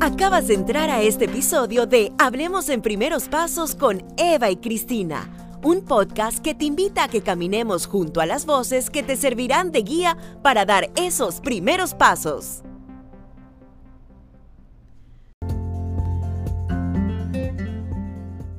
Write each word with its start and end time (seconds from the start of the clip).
Acabas 0.00 0.46
de 0.48 0.54
entrar 0.54 0.90
a 0.90 1.00
este 1.02 1.24
episodio 1.24 1.86
de 1.86 2.12
Hablemos 2.18 2.68
en 2.68 2.82
Primeros 2.82 3.28
Pasos 3.28 3.74
con 3.74 4.02
Eva 4.18 4.50
y 4.50 4.56
Cristina, 4.56 5.30
un 5.62 5.84
podcast 5.84 6.38
que 6.38 6.54
te 6.54 6.66
invita 6.66 7.04
a 7.04 7.08
que 7.08 7.22
caminemos 7.22 7.86
junto 7.86 8.20
a 8.20 8.26
las 8.26 8.44
voces 8.44 8.90
que 8.90 9.02
te 9.02 9.16
servirán 9.16 9.72
de 9.72 9.82
guía 9.82 10.16
para 10.42 10.64
dar 10.64 10.90
esos 10.96 11.40
primeros 11.40 11.94
pasos. 11.94 12.62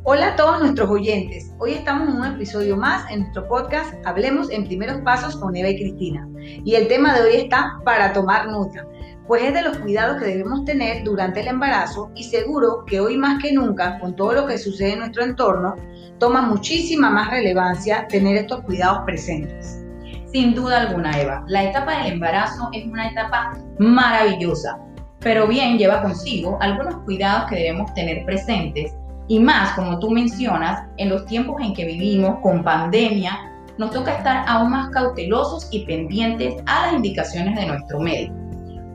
Hola 0.03 0.29
a 0.29 0.35
todos 0.35 0.59
nuestros 0.59 0.89
oyentes. 0.89 1.51
Hoy 1.59 1.73
estamos 1.73 2.09
en 2.09 2.15
un 2.15 2.25
episodio 2.25 2.75
más 2.75 3.09
en 3.11 3.21
nuestro 3.21 3.47
podcast 3.47 3.93
Hablemos 4.05 4.49
en 4.49 4.65
Primeros 4.65 5.01
Pasos 5.01 5.35
con 5.35 5.55
Eva 5.55 5.69
y 5.69 5.75
Cristina. 5.75 6.27
Y 6.37 6.75
el 6.75 6.87
tema 6.87 7.13
de 7.13 7.21
hoy 7.21 7.35
está 7.35 7.79
para 7.85 8.11
tomar 8.11 8.47
nota 8.47 8.87
pues 9.31 9.43
es 9.43 9.53
de 9.53 9.61
los 9.61 9.77
cuidados 9.77 10.17
que 10.17 10.25
debemos 10.25 10.65
tener 10.65 11.05
durante 11.05 11.39
el 11.39 11.47
embarazo 11.47 12.11
y 12.15 12.25
seguro 12.25 12.83
que 12.85 12.99
hoy 12.99 13.15
más 13.15 13.41
que 13.41 13.53
nunca, 13.53 13.97
con 13.99 14.13
todo 14.13 14.33
lo 14.33 14.45
que 14.45 14.57
sucede 14.57 14.91
en 14.91 14.99
nuestro 14.99 15.23
entorno, 15.23 15.73
toma 16.19 16.41
muchísima 16.41 17.09
más 17.09 17.29
relevancia 17.31 18.09
tener 18.09 18.35
estos 18.35 18.59
cuidados 18.63 19.03
presentes. 19.05 19.85
Sin 20.33 20.53
duda 20.53 20.81
alguna, 20.81 21.17
Eva, 21.17 21.45
la 21.47 21.63
etapa 21.63 21.99
del 21.99 22.11
embarazo 22.11 22.71
es 22.73 22.85
una 22.85 23.07
etapa 23.07 23.57
maravillosa, 23.79 24.77
pero 25.19 25.47
bien 25.47 25.77
lleva 25.77 26.01
consigo 26.01 26.57
algunos 26.59 26.97
cuidados 27.05 27.49
que 27.49 27.55
debemos 27.55 27.93
tener 27.93 28.25
presentes 28.25 28.93
y 29.29 29.39
más, 29.39 29.71
como 29.75 29.97
tú 29.99 30.11
mencionas, 30.11 30.89
en 30.97 31.07
los 31.07 31.25
tiempos 31.25 31.55
en 31.61 31.73
que 31.73 31.85
vivimos 31.85 32.37
con 32.41 32.65
pandemia, 32.65 33.49
nos 33.77 33.91
toca 33.91 34.17
estar 34.17 34.43
aún 34.45 34.71
más 34.71 34.89
cautelosos 34.89 35.69
y 35.71 35.85
pendientes 35.85 36.55
a 36.65 36.87
las 36.87 36.95
indicaciones 36.95 37.55
de 37.55 37.67
nuestro 37.67 37.97
médico. 38.01 38.40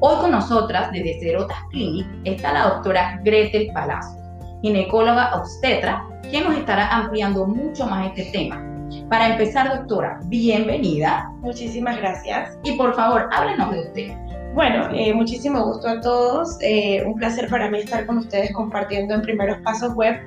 Hoy 0.00 0.16
con 0.16 0.30
nosotras 0.30 0.92
desde 0.92 1.18
Cerotas 1.18 1.56
Clinic 1.70 2.06
está 2.24 2.52
la 2.52 2.68
doctora 2.68 3.18
Gretel 3.24 3.70
Palacio, 3.73 4.20
ginecóloga 4.60 5.34
obstetra, 5.34 6.06
quien 6.28 6.44
nos 6.44 6.55
estará 6.55 6.88
ampliando 6.88 7.47
mucho 7.47 7.86
más 7.86 8.08
este 8.08 8.30
tema. 8.30 8.62
Para 9.08 9.28
empezar, 9.28 9.75
doctora, 9.75 10.20
bienvenida. 10.27 11.30
Muchísimas 11.41 11.97
gracias. 11.97 12.58
Y 12.62 12.72
por 12.72 12.94
favor, 12.94 13.27
háblenos 13.33 13.72
de 13.72 13.80
usted. 13.80 14.14
Bueno, 14.55 14.86
eh, 14.92 15.14
muchísimo 15.14 15.64
gusto 15.64 15.88
a 15.88 16.00
todos. 16.03 16.58
Eh, 16.60 17.03
un 17.06 17.14
placer 17.14 17.48
para 17.48 17.70
mí 17.70 17.78
estar 17.78 18.05
con 18.05 18.19
ustedes 18.19 18.53
compartiendo 18.53 19.14
en 19.14 19.22
Primeros 19.22 19.56
Pasos 19.64 19.94
Web. 19.94 20.20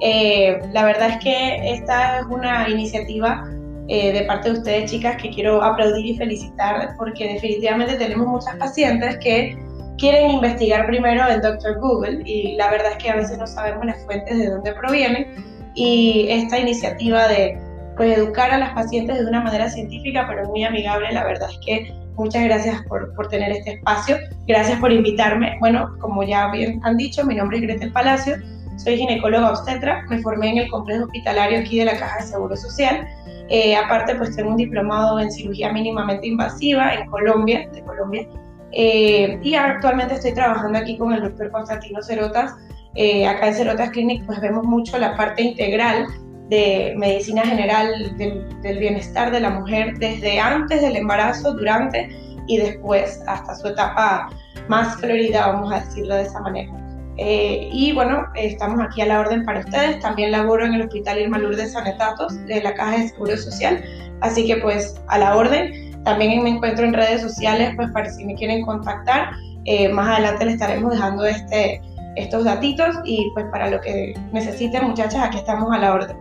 Eh, 0.00 0.60
la 0.72 0.84
verdad 0.84 1.10
es 1.10 1.18
que 1.22 1.72
esta 1.72 2.18
es 2.18 2.26
una 2.26 2.68
iniciativa 2.68 3.44
eh, 3.88 4.12
de 4.12 4.22
parte 4.24 4.50
de 4.50 4.58
ustedes, 4.58 4.90
chicas, 4.90 5.16
que 5.20 5.30
quiero 5.30 5.62
aplaudir 5.62 6.06
y 6.06 6.16
felicitar 6.16 6.94
porque 6.96 7.34
definitivamente 7.34 7.96
tenemos 7.96 8.26
muchas 8.26 8.56
pacientes 8.56 9.18
que 9.18 9.58
quieren 9.98 10.30
investigar 10.30 10.86
primero 10.86 11.28
en 11.28 11.40
Dr. 11.40 11.78
Google 11.80 12.22
y 12.24 12.56
la 12.56 12.70
verdad 12.70 12.92
es 12.92 13.02
que 13.02 13.10
a 13.10 13.16
veces 13.16 13.38
no 13.38 13.46
sabemos 13.46 13.84
las 13.86 14.04
fuentes 14.04 14.38
de 14.38 14.48
dónde 14.48 14.72
provienen 14.72 15.26
y 15.74 16.26
esta 16.28 16.58
iniciativa 16.58 17.28
de 17.28 17.58
pues, 17.96 18.16
educar 18.16 18.50
a 18.50 18.58
las 18.58 18.70
pacientes 18.70 19.18
de 19.18 19.26
una 19.26 19.42
manera 19.42 19.68
científica 19.68 20.26
pero 20.28 20.48
muy 20.48 20.64
amigable, 20.64 21.12
la 21.12 21.24
verdad 21.24 21.50
es 21.50 21.58
que 21.64 21.94
muchas 22.16 22.44
gracias 22.44 22.82
por, 22.88 23.14
por 23.14 23.28
tener 23.28 23.52
este 23.52 23.74
espacio, 23.74 24.16
gracias 24.46 24.78
por 24.80 24.92
invitarme. 24.92 25.56
Bueno, 25.60 25.96
como 26.00 26.22
ya 26.22 26.50
bien 26.50 26.80
han 26.84 26.96
dicho, 26.96 27.24
mi 27.24 27.34
nombre 27.34 27.58
es 27.58 27.62
Gretel 27.62 27.92
Palacio, 27.92 28.36
soy 28.76 28.96
ginecóloga 28.96 29.50
obstetra, 29.50 30.04
me 30.08 30.20
formé 30.20 30.50
en 30.50 30.58
el 30.58 30.70
complejo 30.70 31.04
hospitalario 31.04 31.60
aquí 31.60 31.78
de 31.78 31.86
la 31.86 31.98
Caja 31.98 32.18
de 32.20 32.26
Seguro 32.26 32.56
Social 32.56 33.06
eh, 33.48 33.76
aparte, 33.76 34.14
pues 34.14 34.34
tengo 34.34 34.50
un 34.50 34.56
diplomado 34.56 35.20
en 35.20 35.30
cirugía 35.30 35.70
mínimamente 35.72 36.26
invasiva 36.26 36.94
en 36.94 37.06
Colombia, 37.08 37.68
de 37.70 37.82
Colombia. 37.82 38.26
Eh, 38.72 39.38
y 39.42 39.54
actualmente 39.54 40.14
estoy 40.14 40.32
trabajando 40.32 40.78
aquí 40.78 40.96
con 40.96 41.12
el 41.12 41.22
doctor 41.22 41.50
Constantino 41.50 42.02
Cerotas. 42.02 42.54
Eh, 42.94 43.26
acá 43.26 43.48
en 43.48 43.54
Cerotas 43.54 43.90
Clinic, 43.90 44.24
pues 44.24 44.40
vemos 44.40 44.64
mucho 44.64 44.98
la 44.98 45.16
parte 45.18 45.42
integral 45.42 46.06
de 46.48 46.94
medicina 46.96 47.42
general 47.42 48.16
del, 48.16 48.62
del 48.62 48.78
bienestar 48.78 49.30
de 49.30 49.40
la 49.40 49.50
mujer 49.50 49.98
desde 49.98 50.40
antes 50.40 50.80
del 50.80 50.96
embarazo, 50.96 51.52
durante 51.52 52.08
y 52.46 52.56
después 52.56 53.22
hasta 53.26 53.54
su 53.54 53.68
etapa 53.68 54.30
más 54.68 54.96
florida, 54.96 55.46
vamos 55.48 55.72
a 55.72 55.80
decirlo 55.80 56.14
de 56.14 56.22
esa 56.22 56.40
manera. 56.40 56.81
Eh, 57.18 57.68
y 57.72 57.92
bueno, 57.92 58.26
estamos 58.34 58.80
aquí 58.80 59.00
a 59.02 59.06
la 59.06 59.20
orden 59.20 59.44
para 59.44 59.60
ustedes. 59.60 60.00
También 60.00 60.32
laboro 60.32 60.64
en 60.64 60.74
el 60.74 60.82
Hospital 60.82 61.20
Irma 61.20 61.38
Lourdes 61.38 61.72
Sanetatos 61.72 62.44
de 62.46 62.62
la 62.62 62.74
Caja 62.74 62.98
de 62.98 63.08
Seguro 63.08 63.36
Social. 63.36 63.84
Así 64.20 64.46
que 64.46 64.56
pues 64.56 65.00
a 65.08 65.18
la 65.18 65.36
orden. 65.36 65.92
También 66.04 66.42
me 66.42 66.50
encuentro 66.50 66.84
en 66.84 66.94
redes 66.94 67.20
sociales 67.20 67.72
pues 67.76 67.90
para 67.92 68.10
si 68.10 68.24
me 68.24 68.34
quieren 68.34 68.62
contactar. 68.62 69.30
Eh, 69.64 69.88
más 69.88 70.08
adelante 70.08 70.44
les 70.44 70.54
estaremos 70.54 70.92
dejando 70.92 71.24
este, 71.24 71.80
estos 72.16 72.44
datitos 72.44 72.96
y 73.04 73.30
pues 73.34 73.46
para 73.52 73.70
lo 73.70 73.80
que 73.80 74.14
necesiten 74.32 74.88
muchachas, 74.88 75.22
aquí 75.24 75.38
estamos 75.38 75.72
a 75.72 75.78
la 75.78 75.94
orden. 75.94 76.16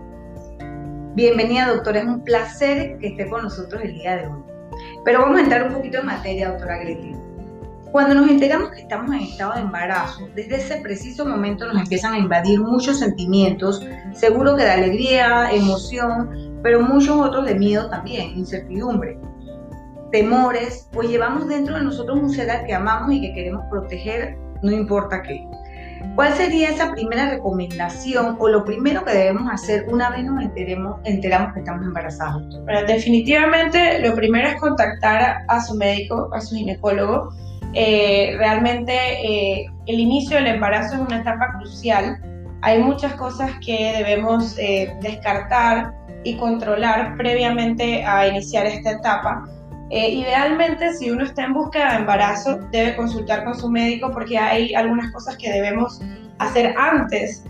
Bienvenida 1.16 1.68
doctora, 1.68 2.00
es 2.00 2.06
un 2.06 2.24
placer 2.24 2.98
que 3.00 3.08
esté 3.08 3.28
con 3.28 3.44
nosotros 3.44 3.82
el 3.84 3.96
día 3.96 4.18
de 4.18 4.28
hoy. 4.28 4.44
Pero 5.04 5.22
vamos 5.22 5.40
a 5.40 5.44
entrar 5.44 5.68
un 5.68 5.74
poquito 5.74 6.00
en 6.00 6.06
materia, 6.06 6.50
doctora 6.50 6.78
Gretel. 6.78 7.21
Cuando 7.92 8.16
nos 8.16 8.30
enteramos 8.30 8.72
que 8.72 8.82
estamos 8.82 9.14
en 9.14 9.22
estado 9.22 9.54
de 9.54 9.62
embarazo, 9.62 10.30
desde 10.34 10.56
ese 10.56 10.78
preciso 10.78 11.26
momento 11.26 11.68
nos 11.68 11.82
empiezan 11.82 12.14
a 12.14 12.20
invadir 12.20 12.62
muchos 12.62 13.00
sentimientos, 13.00 13.86
seguro 14.14 14.56
que 14.56 14.64
de 14.64 14.72
alegría, 14.72 15.52
emoción, 15.52 16.60
pero 16.64 16.82
muchos 16.82 17.18
otros 17.18 17.46
de 17.46 17.56
miedo 17.56 17.90
también, 17.90 18.30
incertidumbre, 18.38 19.20
temores, 20.10 20.88
pues 20.94 21.10
llevamos 21.10 21.50
dentro 21.50 21.76
de 21.76 21.84
nosotros 21.84 22.18
un 22.18 22.30
ser 22.30 22.66
que 22.66 22.74
amamos 22.74 23.12
y 23.12 23.20
que 23.20 23.34
queremos 23.34 23.66
proteger, 23.70 24.38
no 24.62 24.72
importa 24.72 25.22
qué. 25.22 25.46
¿Cuál 26.16 26.34
sería 26.34 26.70
esa 26.70 26.94
primera 26.94 27.30
recomendación 27.30 28.38
o 28.40 28.48
lo 28.48 28.64
primero 28.64 29.04
que 29.04 29.12
debemos 29.12 29.52
hacer 29.52 29.86
una 29.90 30.10
vez 30.10 30.24
nos 30.24 30.42
enteremos, 30.42 31.00
enteramos 31.04 31.54
que 31.54 31.60
estamos 31.60 31.86
embarazados? 31.86 32.44
Bueno, 32.64 32.88
definitivamente 32.88 34.00
lo 34.00 34.16
primero 34.16 34.48
es 34.48 34.56
contactar 34.56 35.40
a 35.48 35.62
su 35.62 35.76
médico, 35.76 36.30
a 36.34 36.42
su 36.42 36.56
ginecólogo, 36.56 37.32
eh, 37.74 38.36
realmente 38.38 38.94
eh, 38.94 39.66
el 39.86 40.00
inicio 40.00 40.38
del 40.38 40.48
embarazo 40.48 40.96
es 40.96 41.02
una 41.02 41.22
etapa 41.22 41.54
crucial. 41.58 42.20
Hay 42.62 42.80
muchas 42.80 43.14
cosas 43.14 43.52
que 43.66 43.94
debemos 43.98 44.58
eh, 44.60 44.94
descartar 45.02 45.94
y 46.24 46.36
controlar 46.38 47.16
previamente 47.18 48.04
a 48.04 48.28
iniciar 48.28 48.66
esta 48.66 48.92
etapa. 48.92 49.48
idealmente, 49.90 50.94
si 50.94 51.10
uno 51.12 51.26
está 51.26 51.46
en 51.46 51.54
búsqueda 51.54 51.94
de 51.94 51.98
embarazo, 51.98 52.60
debe 52.72 52.96
consultar 52.96 53.44
con 53.44 53.56
su 53.56 53.70
médico 53.70 54.12
porque 54.12 54.38
hay 54.38 54.74
algunas 54.76 55.12
cosas 55.12 55.36
que 55.38 55.52
debemos 55.52 56.00
hacer 56.38 56.76
antes, 56.78 57.44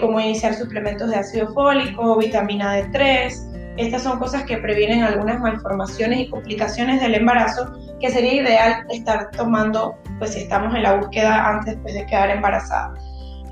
como 0.00 0.18
iniciar 0.18 0.54
suplementos 0.54 1.10
de 1.10 1.16
ácido 1.16 1.52
fólico, 1.52 2.16
vitamina 2.16 2.78
D3, 2.78 3.55
estas 3.76 4.02
son 4.02 4.18
cosas 4.18 4.44
que 4.44 4.56
previenen 4.58 5.02
algunas 5.02 5.40
malformaciones 5.40 6.20
y 6.20 6.30
complicaciones 6.30 7.00
del 7.00 7.14
embarazo 7.14 7.72
que 8.00 8.10
sería 8.10 8.34
ideal 8.34 8.86
estar 8.90 9.30
tomando 9.30 9.96
pues 10.18 10.32
si 10.32 10.40
estamos 10.40 10.74
en 10.74 10.82
la 10.82 10.94
búsqueda 10.94 11.48
antes 11.48 11.76
pues, 11.82 11.94
de 11.94 12.06
quedar 12.06 12.30
embarazada. 12.30 12.94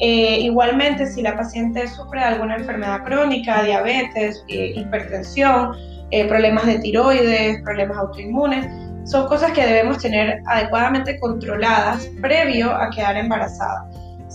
Eh, 0.00 0.40
igualmente, 0.40 1.06
si 1.06 1.22
la 1.22 1.36
paciente 1.36 1.86
sufre 1.88 2.20
de 2.20 2.26
alguna 2.26 2.56
enfermedad 2.56 3.04
crónica, 3.04 3.62
diabetes, 3.62 4.44
eh, 4.48 4.72
hipertensión, 4.74 5.76
eh, 6.10 6.26
problemas 6.26 6.66
de 6.66 6.78
tiroides, 6.80 7.62
problemas 7.62 7.98
autoinmunes, 7.98 8.66
son 9.04 9.28
cosas 9.28 9.52
que 9.52 9.64
debemos 9.64 9.98
tener 9.98 10.40
adecuadamente 10.46 11.18
controladas 11.20 12.08
previo 12.20 12.74
a 12.74 12.90
quedar 12.90 13.16
embarazada. 13.16 13.88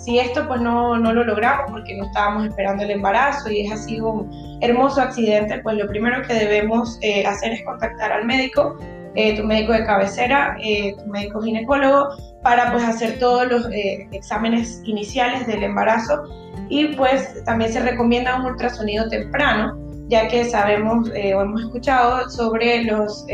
Si 0.03 0.17
esto 0.17 0.47
pues 0.47 0.61
no, 0.61 0.97
no 0.97 1.13
lo 1.13 1.23
logramos 1.23 1.71
porque 1.71 1.95
no 1.97 2.05
estábamos 2.05 2.47
esperando 2.47 2.83
el 2.83 2.91
embarazo 2.91 3.51
y 3.51 3.65
es 3.65 3.71
así 3.71 3.99
un 3.99 4.29
hermoso 4.61 5.01
accidente, 5.01 5.59
pues 5.59 5.77
lo 5.77 5.87
primero 5.87 6.21
que 6.25 6.33
debemos 6.33 6.97
eh, 7.01 7.25
hacer 7.25 7.51
es 7.51 7.63
contactar 7.63 8.11
al 8.11 8.25
médico, 8.25 8.77
eh, 9.15 9.35
tu 9.35 9.43
médico 9.43 9.73
de 9.73 9.85
cabecera, 9.85 10.55
eh, 10.63 10.95
tu 10.97 11.05
médico 11.07 11.41
ginecólogo, 11.41 12.09
para 12.41 12.71
pues 12.71 12.83
hacer 12.85 13.19
todos 13.19 13.47
los 13.47 13.67
exámenes 14.11 14.81
iniciales 14.85 15.46
del 15.46 15.63
embarazo 15.63 16.23
y 16.69 16.95
pues 16.95 17.43
también 17.43 17.73
se 17.73 17.81
recomienda 17.81 18.40
un 18.40 18.45
ultrasonido 18.45 19.09
temprano, 19.09 19.78
ya 20.07 20.29
que 20.29 20.45
sabemos 20.45 21.09
o 21.09 21.41
hemos 21.41 21.61
escuchado 21.61 22.29
sobre 22.29 22.85
los 22.85 23.25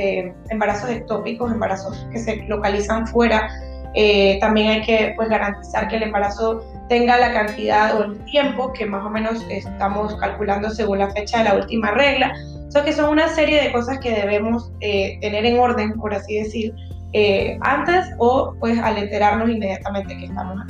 embarazos 0.50 0.90
ectópicos, 0.90 1.52
embarazos 1.52 2.08
que 2.12 2.18
se 2.18 2.38
localizan 2.48 3.06
fuera 3.06 3.48
eh, 3.96 4.38
también 4.42 4.68
hay 4.68 4.82
que 4.82 5.14
pues, 5.16 5.30
garantizar 5.30 5.88
que 5.88 5.96
el 5.96 6.04
embarazo 6.04 6.62
tenga 6.90 7.18
la 7.18 7.32
cantidad 7.32 7.98
o 7.98 8.04
el 8.04 8.26
tiempo 8.26 8.74
que 8.74 8.86
más 8.86 9.06
o 9.06 9.10
menos 9.10 9.44
estamos 9.50 10.14
calculando 10.16 10.70
según 10.70 11.00
la 11.00 11.10
fecha 11.12 11.40
de 11.40 11.44
la 11.46 11.56
última 11.56 11.92
regla. 11.92 12.34
O 12.78 12.84
que 12.84 12.92
son 12.92 13.10
una 13.10 13.30
serie 13.30 13.64
de 13.64 13.72
cosas 13.72 14.00
que 14.00 14.12
debemos 14.12 14.70
eh, 14.82 15.18
tener 15.22 15.46
en 15.46 15.58
orden, 15.58 15.94
por 15.94 16.14
así 16.14 16.40
decir, 16.40 16.74
eh, 17.14 17.58
antes 17.62 18.06
o 18.18 18.54
pues 18.60 18.78
al 18.80 18.98
enterarnos 18.98 19.50
inmediatamente 19.50 20.18
que 20.18 20.26
estamos 20.26 20.62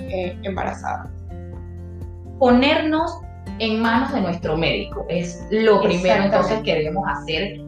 embarazadas. 0.44 1.10
Ponernos 2.38 3.22
en 3.58 3.82
manos 3.82 4.14
de 4.14 4.22
nuestro 4.22 4.56
médico 4.56 5.04
es 5.10 5.48
lo 5.50 5.82
primero 5.82 6.26
entonces 6.26 6.60
que 6.60 6.76
debemos 6.76 7.04
hacer 7.08 7.60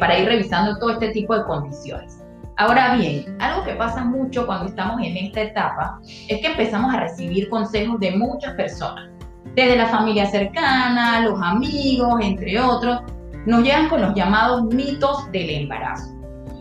para 0.00 0.18
ir 0.20 0.26
revisando 0.26 0.78
todo 0.78 0.92
este 0.92 1.10
tipo 1.10 1.36
de 1.36 1.44
condiciones. 1.44 2.25
Ahora 2.58 2.96
bien, 2.96 3.36
algo 3.38 3.64
que 3.64 3.74
pasa 3.74 4.02
mucho 4.02 4.46
cuando 4.46 4.66
estamos 4.66 4.98
en 5.02 5.14
esta 5.18 5.42
etapa 5.42 6.00
es 6.26 6.40
que 6.40 6.46
empezamos 6.46 6.94
a 6.94 7.00
recibir 7.00 7.50
consejos 7.50 8.00
de 8.00 8.16
muchas 8.16 8.54
personas, 8.54 9.10
desde 9.54 9.76
la 9.76 9.86
familia 9.86 10.24
cercana, 10.24 11.20
los 11.20 11.38
amigos, 11.42 12.18
entre 12.22 12.58
otros, 12.58 13.02
nos 13.44 13.62
llegan 13.62 13.90
con 13.90 14.00
los 14.00 14.14
llamados 14.14 14.64
mitos 14.64 15.30
del 15.32 15.50
embarazo. 15.50 16.14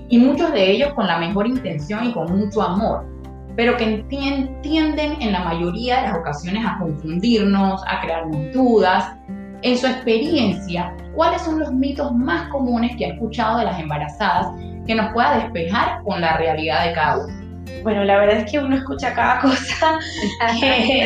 Y 0.10 0.18
muchos 0.18 0.52
de 0.52 0.70
ellos 0.70 0.94
con 0.96 1.08
la 1.08 1.18
mejor 1.18 1.48
intención 1.48 2.04
y 2.04 2.14
con 2.14 2.40
mucho 2.40 2.62
amor, 2.62 3.06
pero 3.56 3.78
que 3.78 4.06
tienden 4.10 5.22
en 5.22 5.32
la 5.32 5.46
mayoría 5.46 6.02
de 6.02 6.08
las 6.10 6.18
ocasiones 6.18 6.66
a 6.66 6.78
confundirnos, 6.78 7.82
a 7.88 8.02
crearnos 8.02 8.54
dudas. 8.54 9.14
En 9.62 9.78
su 9.78 9.88
experiencia, 9.88 10.94
¿cuáles 11.16 11.42
son 11.42 11.60
los 11.60 11.72
mitos 11.72 12.14
más 12.14 12.50
comunes 12.50 12.96
que 12.98 13.06
ha 13.06 13.14
escuchado 13.14 13.60
de 13.60 13.66
las 13.66 13.80
embarazadas 13.80 14.48
que 14.86 14.96
nos 14.96 15.12
pueda 15.14 15.38
despejar 15.38 16.04
con 16.04 16.22
la 16.22 16.38
realidad 16.38 16.86
de 16.86 16.94
cada 16.94 17.18
uno? 17.18 17.45
Bueno, 17.83 18.04
la 18.04 18.18
verdad 18.18 18.38
es 18.38 18.51
que 18.51 18.60
uno 18.60 18.75
escucha 18.75 19.13
cada 19.13 19.39
cosa, 19.42 20.00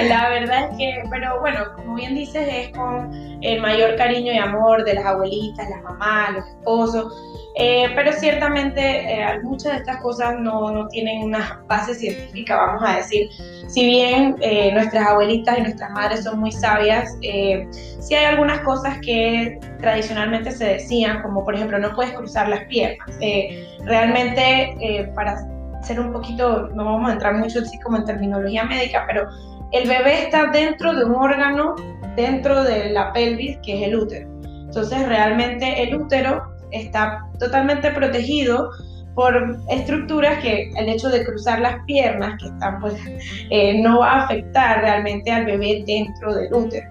la 0.08 0.30
verdad 0.30 0.70
es 0.72 0.78
que, 0.78 1.04
pero 1.10 1.40
bueno, 1.40 1.66
como 1.76 1.96
bien 1.96 2.16
dices, 2.16 2.48
es 2.50 2.70
con 2.70 3.12
el 3.42 3.62
mayor 3.62 3.96
cariño 3.96 4.32
y 4.32 4.38
amor 4.38 4.84
de 4.84 4.96
las 4.96 5.06
abuelitas, 5.06 5.70
las 5.70 5.84
mamás, 5.84 6.34
los 6.34 6.48
esposos, 6.48 7.14
eh, 7.56 7.90
pero 7.94 8.14
ciertamente 8.14 8.82
eh, 8.82 9.40
muchas 9.44 9.74
de 9.74 9.78
estas 9.80 9.98
cosas 10.02 10.40
no, 10.40 10.72
no, 10.72 10.88
tienen 10.88 11.24
una 11.24 11.62
base 11.68 11.94
científica, 11.94 12.56
vamos 12.56 12.84
a 12.86 12.98
decir. 12.98 13.30
Si 13.68 13.86
bien 13.86 14.38
eh, 14.42 14.72
nuestras 14.72 15.08
abuelitas 15.08 15.58
y 15.58 15.62
nuestras 15.64 15.92
madres 15.92 16.24
son 16.24 16.40
muy 16.40 16.52
sabias, 16.52 17.18
sí 17.20 18.16
hay 18.16 18.26
algunas 18.26 18.62
cosas 18.62 19.00
que 19.02 19.60
tradicionalmente 19.82 20.52
se 20.52 20.66
decían, 20.66 21.22
como 21.22 21.44
por 21.44 21.56
ejemplo 21.56 21.78
no 21.80 21.94
puedes 21.94 22.14
cruzar 22.14 22.48
las 22.48 22.64
piernas. 22.66 23.10
realmente 23.84 25.12
para 25.14 25.38
un 25.98 26.12
poquito, 26.12 26.68
no 26.76 26.84
vamos 26.84 27.10
a 27.10 27.14
entrar 27.14 27.36
mucho 27.36 27.60
así 27.60 27.80
como 27.80 27.98
en 27.98 28.06
terminología 28.06 28.66
médica, 28.66 29.06
pero 29.08 29.30
el 29.72 29.88
bebé 29.88 30.24
está 30.24 30.48
dentro 30.48 30.94
de 30.94 31.06
un 31.06 31.16
órgano, 31.16 31.76
dentro 32.16 32.64
de 32.64 32.90
la 32.90 33.14
pelvis, 33.14 33.58
que 33.64 33.80
es 33.80 33.88
el 33.88 33.96
útero. 33.96 34.30
Entonces 34.44 35.08
realmente 35.08 35.84
el 35.84 35.96
útero 35.96 36.44
está 36.72 37.26
totalmente 37.40 37.92
protegido 37.92 38.70
por 39.16 39.58
estructuras 39.70 40.42
que 40.42 40.72
el 40.76 40.90
hecho 40.90 41.10
de 41.10 41.26
cruzar 41.26 41.60
las 41.60 41.84
piernas 41.86 42.40
que 42.40 42.48
están 42.48 42.80
pues 42.80 42.94
eh, 43.50 43.82
no 43.82 44.00
va 44.00 44.12
a 44.12 44.24
afectar 44.26 44.82
realmente 44.82 45.32
al 45.32 45.46
bebé 45.46 45.84
dentro 45.86 46.34
del 46.34 46.54
útero. 46.54 46.88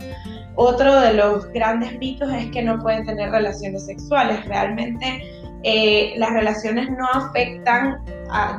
Otro 0.60 1.00
de 1.00 1.14
los 1.14 1.46
grandes 1.52 1.96
mitos 1.98 2.32
es 2.32 2.46
que 2.50 2.62
no 2.62 2.80
pueden 2.80 3.06
tener 3.06 3.30
relaciones 3.30 3.86
sexuales. 3.86 4.44
Realmente 4.46 5.22
eh, 5.64 6.14
las 6.16 6.30
relaciones 6.30 6.88
no 6.90 7.06
afectan 7.08 8.04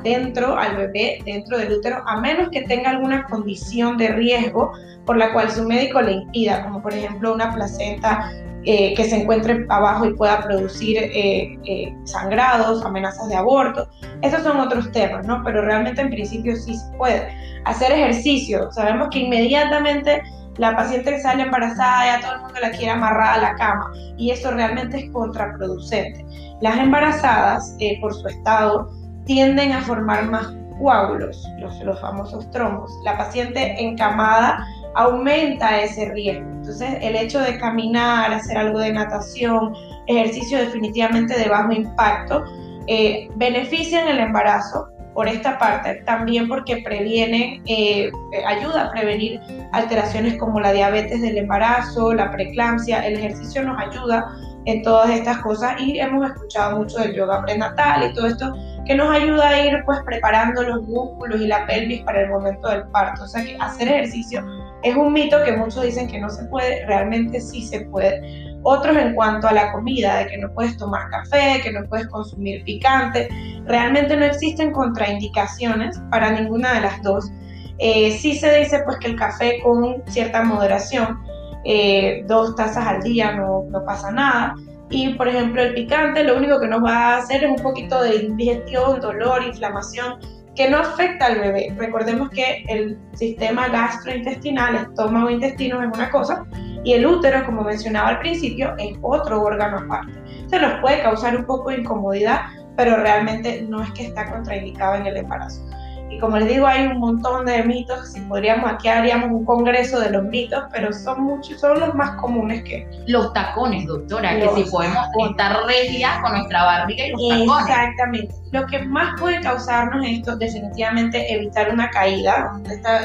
dentro 0.04 0.58
al 0.58 0.78
bebé, 0.78 1.20
dentro 1.26 1.58
del 1.58 1.74
útero, 1.74 2.04
a 2.08 2.20
menos 2.20 2.50
que 2.50 2.64
tenga 2.64 2.90
alguna 2.90 3.26
condición 3.26 3.98
de 3.98 4.10
riesgo 4.10 4.72
por 5.06 5.16
la 5.16 5.32
cual 5.32 5.52
su 5.52 5.64
médico 5.64 6.02
le 6.02 6.14
impida, 6.14 6.64
como 6.64 6.82
por 6.82 6.94
ejemplo 6.94 7.34
una 7.34 7.54
placenta 7.54 8.32
eh, 8.66 8.94
que 8.94 9.06
se 9.06 9.16
encuentre 9.16 9.66
abajo 9.70 10.06
y 10.06 10.14
pueda 10.16 10.42
producir 10.42 10.98
eh, 10.98 11.96
sangrados, 12.04 12.84
amenazas 12.84 13.30
de 13.30 13.36
aborto. 13.36 13.88
Esos 14.22 14.44
son 14.44 14.60
otros 14.60 14.92
temas, 14.92 15.26
¿no? 15.26 15.42
Pero 15.46 15.62
realmente 15.62 16.02
en 16.02 16.10
principio 16.10 16.56
sí 16.56 16.76
se 16.76 16.98
puede. 16.98 17.34
Hacer 17.66 17.92
ejercicio. 17.92 18.72
Sabemos 18.72 19.08
que 19.12 19.20
inmediatamente 19.20 20.22
la 20.60 20.76
paciente 20.76 21.20
sale 21.22 21.44
embarazada, 21.44 22.06
ya 22.06 22.22
todo 22.22 22.36
el 22.36 22.42
mundo 22.42 22.60
la 22.62 22.72
quiere 22.72 22.92
amarrada 22.92 23.34
a 23.36 23.42
la 23.42 23.56
cama 23.56 23.94
y 24.18 24.32
eso 24.32 24.52
realmente 24.52 24.98
es 24.98 25.12
contraproducente. 25.12 26.26
Las 26.60 26.78
embarazadas, 26.78 27.76
eh, 27.80 27.98
por 28.02 28.14
su 28.14 28.28
estado, 28.28 28.92
tienden 29.26 29.72
a 29.72 29.82
formar 29.82 30.26
más 30.26 30.54
coágulos, 30.78 31.48
los, 31.60 32.02
famosos 32.02 32.52
trombos. 32.52 32.92
La 33.06 33.18
paciente 33.18 33.82
encamada 33.82 34.66
aumenta 34.96 35.80
ese 35.80 36.12
riesgo. 36.12 36.46
Entonces, 36.50 36.98
el 37.02 37.16
hecho 37.16 37.40
de 37.40 37.58
caminar, 37.58 38.34
hacer 38.34 38.58
algo 38.58 38.80
de 38.80 38.92
natación, 38.92 39.74
ejercicio 40.08 40.58
definitivamente 40.58 41.40
de 41.40 41.48
bajo 41.48 41.72
impacto, 41.72 42.44
eh, 42.88 43.30
benefician 43.36 44.10
el 44.10 44.20
embarazo 44.20 44.90
por 45.20 45.28
esta 45.28 45.58
parte, 45.58 45.96
también 46.06 46.48
porque 46.48 46.78
previene, 46.78 47.62
eh, 47.66 48.10
ayuda 48.48 48.86
a 48.86 48.92
prevenir 48.92 49.42
alteraciones 49.74 50.38
como 50.38 50.62
la 50.62 50.72
diabetes 50.72 51.22
del 51.22 51.38
embarazo, 51.38 52.14
la 52.14 52.32
preeclampsia, 52.32 53.06
el 53.06 53.18
ejercicio 53.18 53.62
nos 53.64 53.78
ayuda 53.82 54.34
en 54.64 54.82
todas 54.82 55.10
estas 55.10 55.40
cosas 55.40 55.74
y 55.82 56.00
hemos 56.00 56.26
escuchado 56.26 56.78
mucho 56.78 57.00
del 57.00 57.16
yoga 57.18 57.42
prenatal 57.42 58.10
y 58.10 58.14
todo 58.14 58.28
esto 58.28 58.54
que 58.86 58.96
nos 58.96 59.14
ayuda 59.14 59.50
a 59.50 59.62
ir 59.62 59.84
pues 59.86 60.00
preparando 60.06 60.64
los 60.64 60.88
músculos 60.88 61.42
y 61.42 61.48
la 61.48 61.68
pelvis 61.68 62.02
para 62.04 62.22
el 62.22 62.30
momento 62.30 62.70
del 62.70 62.84
parto. 62.84 63.24
O 63.24 63.28
sea 63.28 63.44
que 63.44 63.58
hacer 63.60 63.90
ejercicio 63.90 64.42
es 64.84 64.96
un 64.96 65.12
mito 65.12 65.44
que 65.44 65.52
muchos 65.52 65.84
dicen 65.84 66.08
que 66.08 66.22
no 66.22 66.30
se 66.30 66.46
puede, 66.46 66.86
realmente 66.86 67.42
sí 67.42 67.62
se 67.62 67.82
puede. 67.82 68.49
Otros 68.64 68.98
en 68.98 69.16
cuanto 69.16 69.48
a 69.48 69.54
la 69.54 69.72
comida, 69.72 70.18
de 70.18 70.28
que 70.28 70.38
no 70.38 70.52
puedes 70.54 70.78
tomar 70.78 71.10
café, 71.10 71.62
que 71.64 71.72
no 71.72 71.88
puedes 71.88 72.08
consumir 72.08 72.64
picante, 72.66 73.30
realmente 73.66 74.18
no 74.18 74.26
existen 74.26 74.72
contraindicaciones 74.72 76.00
para 76.12 76.32
ninguna 76.32 76.74
de 76.74 76.82
las 76.82 77.02
dos. 77.02 77.32
Eh, 77.78 78.12
sí 78.12 78.36
se 78.36 78.60
dice 78.60 78.82
pues 78.84 78.98
que 78.98 79.08
el 79.08 79.16
café 79.16 79.62
con 79.64 80.04
cierta 80.08 80.44
moderación, 80.44 81.20
eh, 81.64 82.24
dos 82.28 82.56
tazas 82.56 82.86
al 82.86 83.02
día 83.02 83.32
no, 83.32 83.64
no 83.70 83.86
pasa 83.86 84.12
nada. 84.12 84.56
Y 84.90 85.14
por 85.14 85.28
ejemplo 85.28 85.62
el 85.62 85.74
picante 85.74 86.24
lo 86.24 86.36
único 86.36 86.60
que 86.60 86.68
nos 86.68 86.84
va 86.84 87.14
a 87.14 87.18
hacer 87.20 87.44
es 87.44 87.50
un 87.52 87.64
poquito 87.64 88.02
de 88.02 88.16
indigestión, 88.18 89.00
dolor, 89.00 89.44
inflamación, 89.44 90.20
que 90.60 90.70
no 90.70 90.80
afecta 90.80 91.28
al 91.28 91.40
bebé. 91.40 91.74
Recordemos 91.78 92.30
que 92.32 92.66
el 92.68 93.00
sistema 93.14 93.70
gastrointestinal, 93.70 94.76
estómago, 94.76 95.30
intestino 95.30 95.82
es 95.82 95.88
una 95.98 96.12
cosa 96.12 96.46
y 96.84 96.92
el 96.92 97.06
útero, 97.06 97.46
como 97.46 97.64
mencionaba 97.64 98.10
al 98.10 98.20
principio, 98.20 98.76
es 98.78 98.98
otro 99.02 99.42
órgano 99.42 99.78
aparte. 99.78 100.12
Se 100.48 100.60
nos 100.60 100.82
puede 100.82 101.02
causar 101.02 101.38
un 101.38 101.46
poco 101.46 101.70
de 101.70 101.78
incomodidad, 101.78 102.42
pero 102.76 102.98
realmente 102.98 103.62
no 103.70 103.82
es 103.82 103.90
que 103.92 104.08
está 104.08 104.30
contraindicado 104.30 104.96
en 104.96 105.08
el 105.08 105.16
embarazo. 105.16 105.66
Y 106.10 106.18
como 106.18 106.38
les 106.38 106.48
digo, 106.50 106.66
hay 106.66 106.88
un 106.88 106.98
montón 106.98 107.46
de 107.46 107.64
mitos, 107.64 108.14
si 108.14 108.22
podríamos, 108.22 108.72
aquí 108.72 108.88
haríamos 108.88 109.30
un 109.30 109.46
congreso 109.46 110.00
de 110.00 110.10
los 110.10 110.24
mitos, 110.24 110.64
pero 110.72 110.92
son 110.92 111.24
muchos, 111.24 111.62
son 111.62 111.80
los 111.80 111.94
más 111.94 112.12
comunes 112.20 112.64
que... 112.64 112.88
Los 113.06 113.32
tacones, 113.34 113.86
doctora, 113.86 114.40
que 114.40 114.50
si 114.56 114.72
podemos 114.72 114.98
estar 115.30 115.66
regias 115.68 116.20
con 116.22 116.32
nuestra 116.34 116.64
barriga 116.64 117.06
y 117.06 117.12
los 117.12 117.30
tacones. 117.30 117.70
Exactamente. 117.70 118.36
Lo 118.52 118.66
que 118.66 118.80
más 118.80 119.20
puede 119.20 119.40
causarnos 119.42 120.04
esto, 120.06 120.36
definitivamente 120.36 121.32
evitar 121.32 121.72
una 121.72 121.90
caída. 121.92 122.60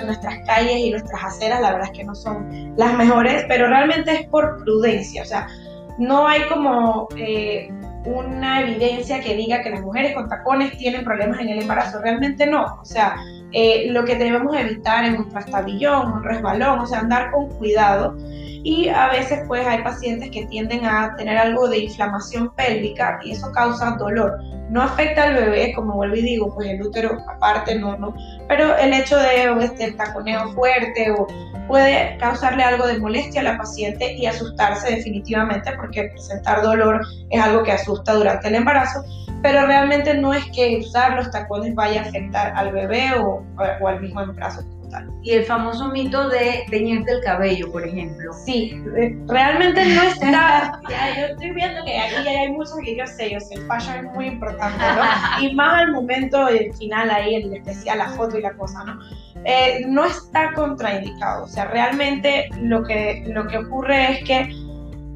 nuestras 0.07 0.39
calles 0.47 0.77
y 0.77 0.91
nuestras 0.91 1.25
aceras, 1.25 1.61
la 1.61 1.73
verdad 1.73 1.91
es 1.93 1.99
que 1.99 2.05
no 2.05 2.15
son 2.15 2.75
las 2.77 2.95
mejores, 2.95 3.45
pero 3.49 3.67
realmente 3.67 4.13
es 4.13 4.29
por 4.29 4.65
prudencia, 4.65 5.23
o 5.23 5.27
sea, 5.27 5.47
no 5.99 6.27
hay 6.27 6.43
como... 6.49 7.09
Eh, 7.17 7.71
una 8.05 8.61
evidencia 8.61 9.21
que 9.21 9.35
diga 9.35 9.63
que 9.63 9.71
las 9.71 9.81
mujeres 9.81 10.15
con 10.15 10.29
tacones 10.29 10.77
tienen 10.77 11.05
problemas 11.05 11.41
en 11.41 11.49
el 11.49 11.63
embarazo. 11.63 12.01
Realmente 12.01 12.47
no. 12.47 12.79
O 12.81 12.85
sea, 12.85 13.17
eh, 13.53 13.87
lo 13.91 14.05
que 14.05 14.17
debemos 14.17 14.57
evitar 14.57 15.05
es 15.05 15.19
un 15.19 15.29
trastabillón, 15.29 16.13
un 16.13 16.23
resbalón, 16.23 16.81
o 16.81 16.87
sea, 16.87 17.01
andar 17.01 17.31
con 17.31 17.49
cuidado. 17.51 18.17
Y 18.65 18.89
a 18.89 19.09
veces 19.09 19.41
pues 19.47 19.67
hay 19.67 19.83
pacientes 19.83 20.31
que 20.31 20.47
tienden 20.47 20.87
a 20.87 21.15
tener 21.17 21.37
algo 21.37 21.69
de 21.69 21.79
inflamación 21.79 22.55
pélvica 22.55 23.21
y 23.23 23.33
eso 23.33 23.53
causa 23.53 23.97
dolor. 23.99 24.39
No 24.75 24.83
afecta 24.83 25.23
al 25.23 25.35
bebé, 25.35 25.73
como 25.73 25.95
vuelvo 25.95 26.17
y 26.17 26.23
digo, 26.23 26.53
pues 26.53 26.69
el 26.69 26.83
útero 26.83 27.17
aparte 27.29 27.77
no, 27.77 27.97
no. 27.97 28.13
Pero 28.49 28.77
el 28.77 28.93
hecho 28.93 29.17
de 29.17 29.45
este, 29.61 29.85
el 29.85 29.97
taconeo 29.97 30.49
fuerte 30.49 31.13
o 31.13 31.29
puede 31.69 32.17
causarle 32.19 32.65
algo 32.65 32.85
de 32.89 32.99
molestia 32.99 33.43
a 33.43 33.45
la 33.45 33.57
paciente 33.57 34.15
y 34.15 34.27
asustarse 34.27 34.97
definitivamente 34.97 35.71
porque 35.77 36.09
presentar 36.13 36.61
dolor 36.63 37.03
es 37.31 37.41
algo 37.41 37.63
que 37.63 37.71
asusta 37.71 38.15
durante 38.15 38.49
el 38.49 38.57
embarazo, 38.57 39.05
pero 39.43 39.65
realmente 39.65 40.13
no 40.15 40.35
es 40.35 40.45
que 40.47 40.79
usar 40.81 41.15
los 41.15 41.31
tacones 41.31 41.73
vaya 41.77 42.03
a 42.03 42.07
afectar 42.07 42.53
al 42.57 42.73
bebé 42.73 43.13
o, 43.17 43.45
o 43.81 43.87
al 43.87 44.01
mismo 44.01 44.23
embarazo 44.23 44.65
total. 44.95 45.11
Y 45.23 45.33
el 45.33 45.45
famoso 45.45 45.89
mito 45.89 46.29
de 46.29 46.65
teñirte 46.71 47.13
el 47.13 47.21
cabello, 47.23 47.71
por 47.71 47.87
ejemplo. 47.87 48.33
Sí, 48.33 48.81
eh, 48.97 49.17
realmente 49.27 49.85
no 49.85 50.03
está. 50.03 50.81
ya, 50.91 51.17
yo 51.19 51.27
estoy 51.27 51.51
viendo 51.51 51.85
que 51.85 51.99
aquí 51.99 52.29
hay 52.29 52.53
muchos 52.53 52.77
que 52.85 52.97
yo 52.97 53.07
sé, 53.07 53.31
yo 53.31 53.41
sé, 53.41 53.55
el 53.55 53.67
fashion 53.67 54.07
es 54.07 54.13
muy 54.13 54.27
importante, 54.27 54.79
¿no? 54.79 55.43
Y 55.43 55.55
más 55.55 55.83
al 55.83 55.93
momento 55.93 56.47
del 56.47 56.73
final 56.75 57.11
ahí, 57.11 57.35
el 57.37 57.53
especial, 57.55 57.99
la 57.99 58.09
foto 58.11 58.39
y 58.39 58.43
la 58.43 58.53
cosa, 58.55 58.85
¿no? 58.85 58.99
Eh, 59.45 59.85
no 59.89 60.05
está 60.05 60.53
contraindicado. 60.55 61.45
O 61.45 61.49
sea, 61.49 61.67
realmente 61.67 62.49
lo 62.61 62.85
que, 62.85 63.25
lo 63.27 63.47
que 63.47 63.59
ocurre 63.59 64.13
es 64.13 64.25
que 64.25 64.49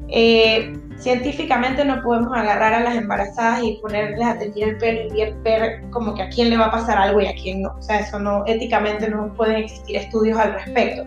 eh, 0.09 0.73
científicamente 0.99 1.85
no 1.85 2.01
podemos 2.01 2.37
agarrar 2.37 2.73
a 2.73 2.81
las 2.81 2.95
embarazadas 2.95 3.63
y 3.63 3.79
ponerles 3.81 4.25
a 4.25 4.37
tener 4.37 4.69
el 4.69 4.77
pelo 4.77 5.15
y 5.15 5.33
ver, 5.43 5.81
como 5.91 6.13
que 6.13 6.23
a 6.23 6.29
quién 6.29 6.49
le 6.49 6.57
va 6.57 6.65
a 6.65 6.71
pasar 6.71 6.97
algo 6.97 7.21
y 7.21 7.27
a 7.27 7.33
quién 7.33 7.61
no. 7.61 7.73
O 7.77 7.81
sea, 7.81 7.99
eso 7.99 8.19
no, 8.19 8.43
éticamente 8.45 9.09
no 9.09 9.33
pueden 9.33 9.57
existir 9.57 9.97
estudios 9.97 10.37
al 10.37 10.53
respecto. 10.53 11.03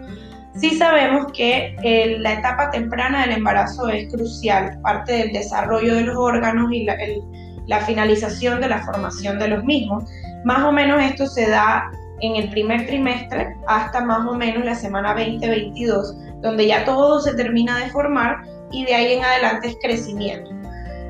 Sí 0.54 0.76
sabemos 0.76 1.32
que 1.32 1.76
eh, 1.82 2.18
la 2.18 2.34
etapa 2.34 2.70
temprana 2.70 3.22
del 3.22 3.38
embarazo 3.38 3.88
es 3.88 4.12
crucial, 4.12 4.78
parte 4.82 5.12
del 5.12 5.32
desarrollo 5.32 5.94
de 5.94 6.02
los 6.02 6.16
órganos 6.16 6.70
y 6.72 6.86
el, 6.88 7.22
la 7.66 7.80
finalización 7.80 8.60
de 8.60 8.68
la 8.68 8.82
formación 8.84 9.38
de 9.38 9.48
los 9.48 9.64
mismos. 9.64 10.04
Más 10.44 10.62
o 10.64 10.72
menos 10.72 11.02
esto 11.02 11.26
se 11.26 11.48
da 11.48 11.90
en 12.20 12.36
el 12.36 12.50
primer 12.50 12.86
trimestre 12.86 13.56
hasta 13.66 14.04
más 14.04 14.26
o 14.26 14.34
menos 14.34 14.64
la 14.64 14.74
semana 14.74 15.16
20-22, 15.16 16.40
donde 16.40 16.66
ya 16.66 16.84
todo 16.84 17.20
se 17.20 17.34
termina 17.34 17.78
de 17.78 17.90
formar 17.90 18.44
y 18.72 18.84
de 18.84 18.94
ahí 18.94 19.12
en 19.14 19.24
adelante 19.24 19.68
es 19.68 19.76
crecimiento. 19.82 20.50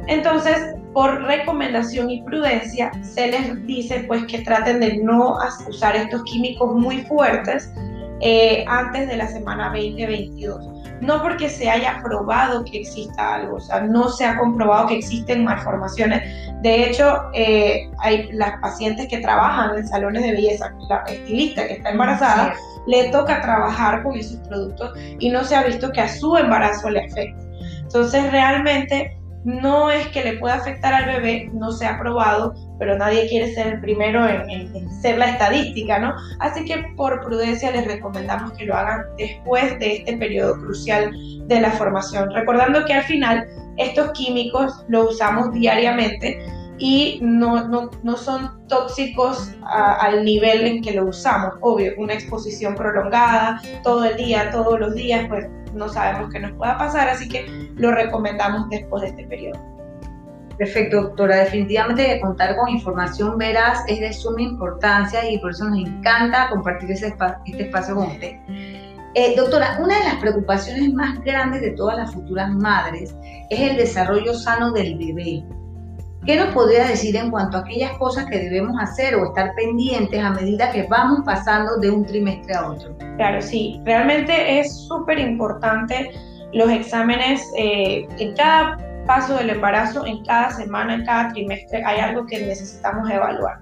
Entonces, 0.07 0.75
por 0.93 1.23
recomendación 1.23 2.11
y 2.11 2.23
prudencia, 2.23 2.91
se 3.03 3.29
les 3.29 3.67
dice 3.67 4.05
pues 4.07 4.25
que 4.25 4.41
traten 4.41 4.81
de 4.81 4.99
no 4.99 5.39
usar 5.69 5.97
estos 5.97 6.23
químicos 6.25 6.75
muy 6.75 7.03
fuertes 7.03 7.71
eh, 8.21 8.65
antes 8.69 9.09
de 9.09 9.17
la 9.17 9.27
semana 9.29 9.69
2022. 9.69 10.69
No 11.01 11.21
porque 11.21 11.49
se 11.49 11.69
haya 11.69 12.01
probado 12.03 12.65
que 12.65 12.81
exista 12.81 13.35
algo, 13.35 13.57
o 13.57 13.61
sea, 13.61 13.81
no 13.81 14.09
se 14.09 14.25
ha 14.25 14.39
comprobado 14.39 14.87
que 14.87 14.99
existen 14.99 15.45
malformaciones. 15.45 16.23
De 16.63 16.85
hecho, 16.85 17.23
eh, 17.35 17.91
hay 17.99 18.31
las 18.33 18.61
pacientes 18.61 19.09
que 19.09 19.19
trabajan 19.19 19.77
en 19.77 19.89
salones 19.89 20.23
de 20.23 20.33
belleza, 20.33 20.73
la 20.89 20.99
estilista 21.09 21.67
que 21.67 21.73
está 21.75 21.91
embarazada, 21.91 22.55
le 22.87 23.09
toca 23.09 23.41
trabajar 23.41 24.05
con 24.05 24.17
esos 24.17 24.39
productos 24.47 24.97
y 25.19 25.29
no 25.31 25.43
se 25.43 25.57
ha 25.57 25.65
visto 25.65 25.91
que 25.91 26.03
a 26.03 26.09
su 26.09 26.37
embarazo 26.37 26.91
le 26.91 27.01
afecte. 27.01 27.42
Entonces, 27.95 28.31
realmente 28.33 29.19
no 29.45 29.91
es 29.91 30.07
que 30.09 30.23
le 30.23 30.39
pueda 30.39 30.55
afectar 30.55 30.95
al 30.95 31.07
bebé, 31.07 31.51
no 31.53 31.73
se 31.73 31.87
ha 31.87 31.99
probado, 31.99 32.55
pero 32.79 32.97
nadie 32.97 33.29
quiere 33.29 33.53
ser 33.55 33.67
el 33.67 33.81
primero 33.81 34.27
en, 34.27 34.91
ser 35.03 35.19
la 35.19 35.31
estadística, 35.31 35.99
¿no? 35.99 36.15
Así 36.39 36.65
que 36.65 36.85
por 36.97 37.21
prudencia 37.23 37.71
les 37.73 37.87
recomendamos 37.87 38.53
que 38.53 38.67
lo 38.67 38.75
hagan 38.75 39.03
después 39.19 39.79
de 39.79 39.97
este 39.97 40.17
periodo 40.17 40.55
crucial 40.61 41.13
de 41.49 41.61
la 41.61 41.73
formación, 41.73 42.31
recordando 42.33 42.85
que 42.85 42.95
al 42.95 43.03
final 43.03 43.47
estos 43.79 44.13
químicos 44.13 44.85
los 44.89 45.15
usamos 45.15 45.53
diariamente 45.53 46.39
y 46.79 47.19
no, 47.23 47.69
no, 47.69 48.17
son 48.17 48.67
tóxicos 48.69 49.53
al 49.65 50.25
nivel 50.25 50.67
en 50.67 50.83
que 50.83 50.93
lo 50.93 51.07
usamos. 51.07 51.55
Obvio, 51.61 51.93
una 51.99 52.15
exposición 52.15 52.75
prolongada 52.75 53.61
todo 53.85 54.05
el 54.05 54.17
día, 54.17 54.51
todos 54.51 54.81
los 54.81 54.95
días, 54.95 55.27
pues 55.29 55.47
no 55.73 55.89
sabemos 55.89 56.31
qué 56.33 56.41
nos 56.41 56.53
pueda 56.53 56.79
pasar, 56.79 57.09
así 57.09 57.29
que 57.29 57.47
lo 57.77 57.93
recomendamos 57.93 58.69
después 58.71 59.03
de 59.03 59.09
este 59.09 59.25
periodo. 59.25 59.61
Perfecto, 60.59 61.03
doctora. 61.03 61.37
Definitivamente 61.37 62.21
contar 62.21 62.57
con 62.57 62.69
información 62.69 63.39
veraz 63.39 63.81
es 63.89 64.01
de 64.01 64.13
suma 64.13 64.43
importancia 64.43 65.29
y 65.29 65.39
por 65.39 65.51
eso 65.51 65.65
nos 65.65 65.79
encanta 65.79 66.49
compartir 66.51 66.91
ese 66.91 67.15
este 67.47 67.63
espacio 67.63 67.95
con 67.95 68.09
usted. 68.09 68.37
Eh, 69.15 69.35
doctora, 69.37 69.79
una 69.83 69.99
de 69.99 70.05
las 70.05 70.17
preocupaciones 70.17 70.93
más 70.95 71.21
grandes 71.23 71.61
de 71.61 71.73
todas 71.73 71.99
las 71.99 72.13
futuras 72.13 72.51
madres 72.51 73.15
es 73.51 73.61
el 73.61 73.77
desarrollo 73.77 74.35
sano 74.35 74.73
del 74.73 74.97
bebé. 74.97 75.45
¿Qué 76.25 76.37
nos 76.37 76.55
podría 76.55 76.87
decir 76.87 77.17
en 77.17 77.33
cuanto 77.33 77.57
a 77.57 77.61
aquellas 77.61 77.99
cosas 77.99 78.27
que 78.27 78.39
debemos 78.39 78.77
hacer 78.81 79.17
o 79.17 79.27
estar 79.27 79.53
pendientes 79.57 80.23
a 80.23 80.31
medida 80.31 80.71
que 80.71 80.85
vamos 80.85 81.23
pasando 81.25 81.79
de 81.79 81.91
un 81.91 82.07
trimestre 82.07 82.55
a 82.55 82.71
otro? 82.71 82.97
Claro, 83.17 83.43
sí, 83.43 83.81
realmente 83.85 84.61
es 84.61 84.87
súper 84.87 85.19
importante 85.19 86.13
los 86.53 86.71
exámenes 86.71 87.45
eh, 87.59 88.07
en 88.19 88.37
cada 88.37 88.79
paso 89.05 89.35
del 89.37 89.51
embarazo, 89.51 90.07
en 90.07 90.25
cada 90.25 90.51
semana, 90.51 90.95
en 90.95 91.05
cada 91.05 91.33
trimestre, 91.33 91.83
hay 91.85 91.99
algo 91.99 92.25
que 92.27 92.39
necesitamos 92.47 93.11
evaluar. 93.11 93.59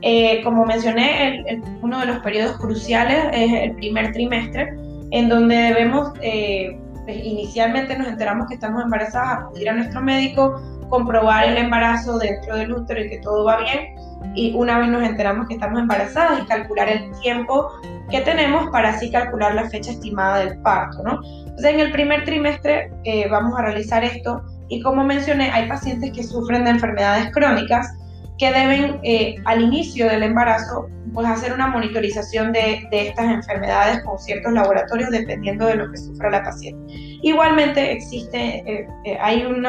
Eh, 0.00 0.42
como 0.42 0.66
mencioné, 0.66 1.62
uno 1.82 2.00
de 2.00 2.06
los 2.06 2.18
periodos 2.18 2.56
cruciales 2.58 3.26
es 3.32 3.52
el 3.52 3.76
primer 3.76 4.12
trimestre, 4.12 4.74
en 5.12 5.28
donde 5.28 5.54
debemos, 5.54 6.12
eh, 6.20 6.76
pues, 7.04 7.16
inicialmente 7.24 7.96
nos 7.96 8.08
enteramos 8.08 8.48
que 8.48 8.54
estamos 8.54 8.82
embarazadas, 8.82 9.44
acudir 9.44 9.70
a 9.70 9.74
nuestro 9.74 10.00
médico, 10.00 10.60
comprobar 10.92 11.44
el 11.48 11.56
embarazo 11.56 12.18
dentro 12.18 12.54
del 12.54 12.70
útero 12.70 13.00
y 13.00 13.08
que 13.08 13.18
todo 13.20 13.46
va 13.46 13.60
bien. 13.60 13.94
Y 14.34 14.52
una 14.54 14.78
vez 14.78 14.88
nos 14.88 15.02
enteramos 15.02 15.48
que 15.48 15.54
estamos 15.54 15.80
embarazadas 15.80 16.42
y 16.42 16.46
calcular 16.46 16.86
el 16.90 17.10
tiempo 17.22 17.70
que 18.10 18.20
tenemos 18.20 18.68
para 18.70 18.90
así 18.90 19.10
calcular 19.10 19.54
la 19.54 19.70
fecha 19.70 19.90
estimada 19.90 20.40
del 20.40 20.58
parto, 20.58 21.02
¿no? 21.02 21.20
Entonces, 21.24 21.72
en 21.72 21.80
el 21.80 21.92
primer 21.92 22.26
trimestre 22.26 22.92
eh, 23.04 23.26
vamos 23.30 23.58
a 23.58 23.62
realizar 23.62 24.04
esto 24.04 24.42
y 24.68 24.82
como 24.82 25.02
mencioné, 25.02 25.50
hay 25.50 25.66
pacientes 25.66 26.12
que 26.12 26.22
sufren 26.22 26.64
de 26.64 26.70
enfermedades 26.72 27.32
crónicas 27.32 27.88
que 28.42 28.50
deben 28.50 28.98
eh, 29.04 29.36
al 29.44 29.62
inicio 29.62 30.08
del 30.08 30.24
embarazo 30.24 30.88
pues 31.14 31.28
hacer 31.28 31.52
una 31.52 31.68
monitorización 31.68 32.52
de, 32.52 32.88
estas 32.90 33.26
enfermedades 33.26 34.02
con 34.02 34.18
ciertos 34.18 34.52
laboratorios 34.52 35.10
dependiendo 35.10 35.66
de 35.66 35.76
lo 35.76 35.88
que 35.92 35.98
sufra 35.98 36.28
la 36.28 36.42
paciente. 36.42 36.92
Igualmente 37.22 37.92
existe, 37.92 38.64
eh, 38.66 38.88
eh, 39.04 39.18
hay 39.20 39.44
un 39.44 39.64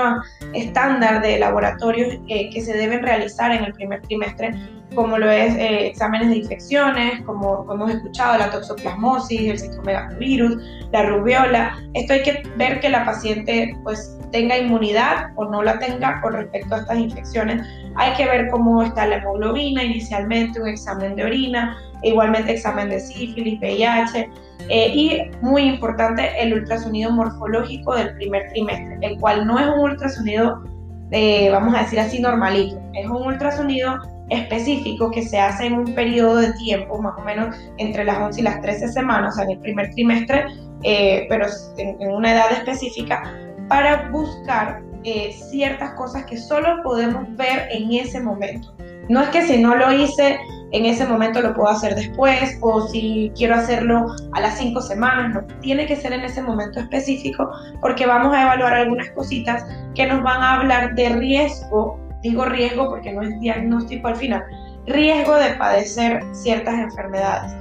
estándar 0.53 1.21
de 1.21 1.37
laboratorios 1.37 2.17
que 2.27 2.61
se 2.61 2.73
deben 2.73 3.03
realizar 3.03 3.51
en 3.51 3.63
el 3.63 3.73
primer 3.73 4.01
trimestre 4.01 4.55
como 4.95 5.17
lo 5.17 5.29
es 5.29 5.55
exámenes 5.57 6.29
de 6.29 6.37
infecciones, 6.37 7.21
como, 7.25 7.71
hemos 7.71 7.91
escuchado, 7.91 8.37
la 8.37 8.49
toxoplasmosis, 8.49 9.51
el 9.51 9.59
citomegalovirus, 9.59 10.57
la 10.91 11.03
rubiola. 11.03 11.77
Esto 11.93 12.13
hay 12.13 12.23
que 12.23 12.43
ver 12.57 12.79
que 12.79 12.89
la 12.89 13.05
paciente 13.05 13.75
pues 13.83 14.17
tenga 14.33 14.57
inmunidad 14.57 15.31
o 15.35 15.45
no 15.45 15.63
la 15.63 15.79
tenga 15.79 16.19
con 16.21 16.33
respecto 16.33 16.75
a 16.75 16.79
estas 16.79 16.97
infecciones. 16.97 17.65
Hay 17.95 18.13
que 18.13 18.25
ver 18.25 18.49
cómo 18.49 18.81
está 18.83 19.05
la 19.07 19.17
hemoglobina 19.17 19.83
inicialmente, 19.83 20.61
un 20.61 20.67
examen 20.67 21.15
de 21.15 21.25
orina, 21.25 21.77
igualmente 22.01 22.53
examen 22.53 22.89
de 22.89 22.99
sífilis, 22.99 23.59
VIH. 23.59 24.29
Eh, 24.69 24.87
y 24.93 25.21
muy 25.41 25.63
importante 25.63 26.29
el 26.39 26.53
ultrasonido 26.53 27.11
morfológico 27.11 27.95
del 27.95 28.15
primer 28.15 28.49
trimestre, 28.51 28.97
el 29.01 29.19
cual 29.19 29.45
no 29.45 29.59
es 29.59 29.67
un 29.67 29.79
ultrasonido, 29.79 30.63
eh, 31.11 31.49
vamos 31.51 31.75
a 31.75 31.79
decir 31.79 31.99
así, 31.99 32.21
normalito, 32.21 32.81
es 32.93 33.05
un 33.05 33.23
ultrasonido 33.23 33.99
específico 34.29 35.11
que 35.11 35.21
se 35.21 35.37
hace 35.39 35.65
en 35.65 35.73
un 35.73 35.93
periodo 35.93 36.37
de 36.37 36.53
tiempo, 36.53 37.01
más 37.01 37.17
o 37.17 37.21
menos 37.23 37.55
entre 37.77 38.03
las 38.05 38.17
11 38.19 38.39
y 38.39 38.43
las 38.43 38.61
13 38.61 38.87
semanas, 38.87 39.33
o 39.33 39.35
sea, 39.35 39.43
en 39.45 39.51
el 39.51 39.59
primer 39.59 39.89
trimestre, 39.91 40.45
eh, 40.83 41.25
pero 41.29 41.45
en, 41.77 42.11
una 42.11 42.33
edad 42.33 42.51
específica, 42.51 43.23
para 43.67 44.09
buscar 44.09 44.81
eh, 45.03 45.33
ciertas 45.49 45.93
cosas 45.93 46.25
que 46.25 46.37
solo 46.37 46.81
podemos 46.83 47.23
ver 47.35 47.67
en 47.71 47.91
ese 47.93 48.19
momento. 48.19 48.73
No 49.09 49.21
es 49.21 49.29
que 49.29 49.45
si 49.45 49.61
no 49.61 49.75
lo 49.75 49.91
hice 49.91 50.39
en 50.73 50.85
ese 50.85 51.05
momento 51.05 51.39
lo 51.39 51.53
puedo 51.53 51.69
hacer 51.69 51.95
después 51.95 52.57
o 52.61 52.87
si 52.87 53.31
quiero 53.35 53.55
hacerlo 53.55 54.07
a 54.33 54.41
las 54.41 54.57
cinco 54.57 54.81
semanas, 54.81 55.33
no, 55.33 55.43
tiene 55.61 55.85
que 55.85 55.95
ser 55.95 56.13
en 56.13 56.21
ese 56.21 56.41
momento 56.41 56.79
específico 56.79 57.49
porque 57.79 58.07
vamos 58.07 58.33
a 58.33 58.41
evaluar 58.41 58.73
algunas 58.73 59.09
cositas 59.11 59.63
que 59.93 60.07
nos 60.07 60.23
van 60.23 60.41
a 60.41 60.55
hablar 60.55 60.95
de 60.95 61.09
riesgo, 61.09 61.99
digo 62.23 62.45
riesgo 62.45 62.89
porque 62.89 63.13
no 63.13 63.21
es 63.21 63.39
diagnóstico 63.39 64.07
al 64.07 64.15
final, 64.15 64.43
riesgo 64.87 65.35
de 65.35 65.53
padecer 65.53 66.23
ciertas 66.33 66.73
enfermedades. 66.73 67.53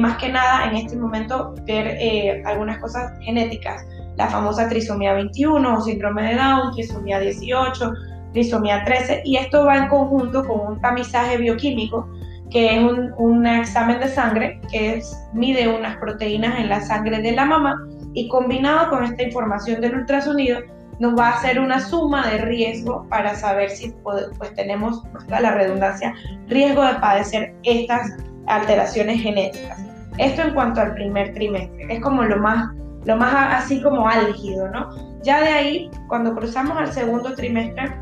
más 0.00 0.16
que 0.18 0.28
nada 0.28 0.66
en 0.66 0.76
este 0.76 0.96
momento 0.96 1.52
ver 1.64 1.96
eh, 2.00 2.42
algunas 2.46 2.78
cosas 2.78 3.12
genéticas 3.22 3.84
la 4.16 4.28
famosa 4.28 4.68
trisomía 4.68 5.12
21 5.14 5.76
o 5.76 5.80
síndrome 5.80 6.22
de 6.22 6.34
Down, 6.36 6.72
trisomía 6.74 7.20
18, 7.20 7.92
trisomía 8.32 8.84
13, 8.84 9.22
y 9.24 9.36
esto 9.36 9.64
va 9.64 9.76
en 9.76 9.88
conjunto 9.88 10.44
con 10.46 10.60
un 10.72 10.80
tamizaje 10.80 11.38
bioquímico, 11.38 12.08
que 12.50 12.76
es 12.76 12.82
un, 13.16 13.46
examen 13.46 13.98
de 14.00 14.08
sangre 14.08 14.60
que 14.70 15.02
mide 15.32 15.68
unas 15.68 15.96
proteínas 15.98 16.58
en 16.58 16.68
la 16.68 16.80
sangre 16.80 17.20
de 17.20 17.32
la 17.32 17.44
mamá 17.44 17.76
y 18.14 18.28
combinado 18.28 18.90
con 18.90 19.04
esta 19.04 19.22
información 19.22 19.80
del 19.80 19.96
ultrasonido 19.96 20.60
nos 20.98 21.18
va 21.18 21.28
a 21.28 21.32
hacer 21.34 21.58
una 21.58 21.80
suma 21.80 22.26
de 22.30 22.38
riesgo 22.38 23.06
para 23.10 23.34
saber 23.34 23.70
si 23.70 23.94
pues, 24.02 24.54
tenemos, 24.54 25.02
la 25.28 25.50
redundancia, 25.50 26.14
riesgo 26.46 26.82
de 26.84 26.94
padecer 26.94 27.54
estas 27.64 28.12
alteraciones 28.46 29.20
genéticas. 29.20 29.78
Esto 30.18 30.42
en 30.42 30.54
cuanto 30.54 30.80
al 30.80 30.94
primer 30.94 31.34
trimestre, 31.34 31.86
es 31.90 32.00
como 32.00 32.22
lo 32.22 32.38
más 32.38 32.70
lo 33.06 33.16
más 33.16 33.62
así 33.64 33.80
como 33.80 34.08
álgido, 34.08 34.68
¿no? 34.68 34.90
Ya 35.22 35.40
de 35.40 35.48
ahí, 35.48 35.90
cuando 36.08 36.34
cruzamos 36.34 36.76
al 36.76 36.92
segundo 36.92 37.34
trimestre, 37.34 37.96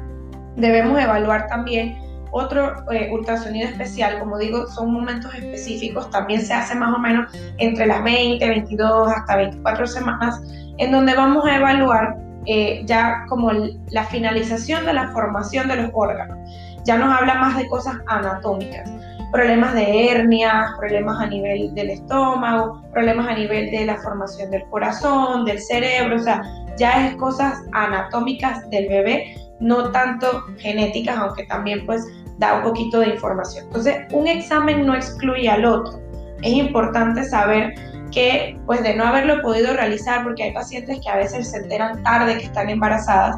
debemos 0.56 0.98
evaluar 0.98 1.46
también 1.46 1.98
otro 2.30 2.74
eh, 2.90 3.10
ultrasonido 3.12 3.68
especial, 3.68 4.18
como 4.18 4.38
digo, 4.38 4.66
son 4.66 4.92
momentos 4.92 5.32
específicos, 5.34 6.10
también 6.10 6.40
se 6.40 6.54
hace 6.54 6.74
más 6.74 6.94
o 6.94 6.98
menos 6.98 7.30
entre 7.58 7.86
las 7.86 8.02
20, 8.02 8.48
22 8.48 9.12
hasta 9.12 9.36
24 9.36 9.86
semanas, 9.86 10.42
en 10.78 10.90
donde 10.90 11.14
vamos 11.14 11.44
a 11.44 11.56
evaluar 11.56 12.16
eh, 12.46 12.82
ya 12.86 13.24
como 13.28 13.52
la 13.90 14.04
finalización 14.04 14.86
de 14.86 14.94
la 14.94 15.08
formación 15.08 15.68
de 15.68 15.76
los 15.76 15.90
órganos. 15.92 16.36
Ya 16.84 16.96
nos 16.98 17.16
habla 17.16 17.34
más 17.36 17.56
de 17.56 17.68
cosas 17.68 17.96
anatómicas 18.06 18.90
problemas 19.34 19.74
de 19.74 20.10
hernia, 20.10 20.76
problemas 20.78 21.20
a 21.20 21.26
nivel 21.26 21.74
del 21.74 21.90
estómago, 21.90 22.80
problemas 22.92 23.26
a 23.26 23.34
nivel 23.34 23.68
de 23.72 23.84
la 23.84 23.96
formación 23.96 24.48
del 24.52 24.62
corazón, 24.70 25.44
del 25.44 25.60
cerebro, 25.60 26.14
o 26.14 26.20
sea, 26.20 26.40
ya 26.78 27.08
es 27.08 27.16
cosas 27.16 27.58
anatómicas 27.72 28.70
del 28.70 28.88
bebé, 28.88 29.34
no 29.58 29.90
tanto 29.90 30.44
genéticas, 30.58 31.18
aunque 31.18 31.42
también 31.46 31.84
pues 31.84 32.06
da 32.38 32.58
un 32.58 32.62
poquito 32.62 33.00
de 33.00 33.08
información. 33.08 33.66
Entonces, 33.66 34.06
un 34.12 34.28
examen 34.28 34.86
no 34.86 34.94
excluye 34.94 35.50
al 35.50 35.64
otro. 35.64 36.00
Es 36.42 36.52
importante 36.52 37.24
saber 37.24 37.74
que 38.12 38.56
pues 38.66 38.84
de 38.84 38.94
no 38.94 39.02
haberlo 39.02 39.42
podido 39.42 39.74
realizar, 39.74 40.22
porque 40.22 40.44
hay 40.44 40.52
pacientes 40.52 41.00
que 41.02 41.10
a 41.10 41.16
veces 41.16 41.50
se 41.50 41.56
enteran 41.56 42.04
tarde 42.04 42.38
que 42.38 42.44
están 42.44 42.70
embarazadas, 42.70 43.36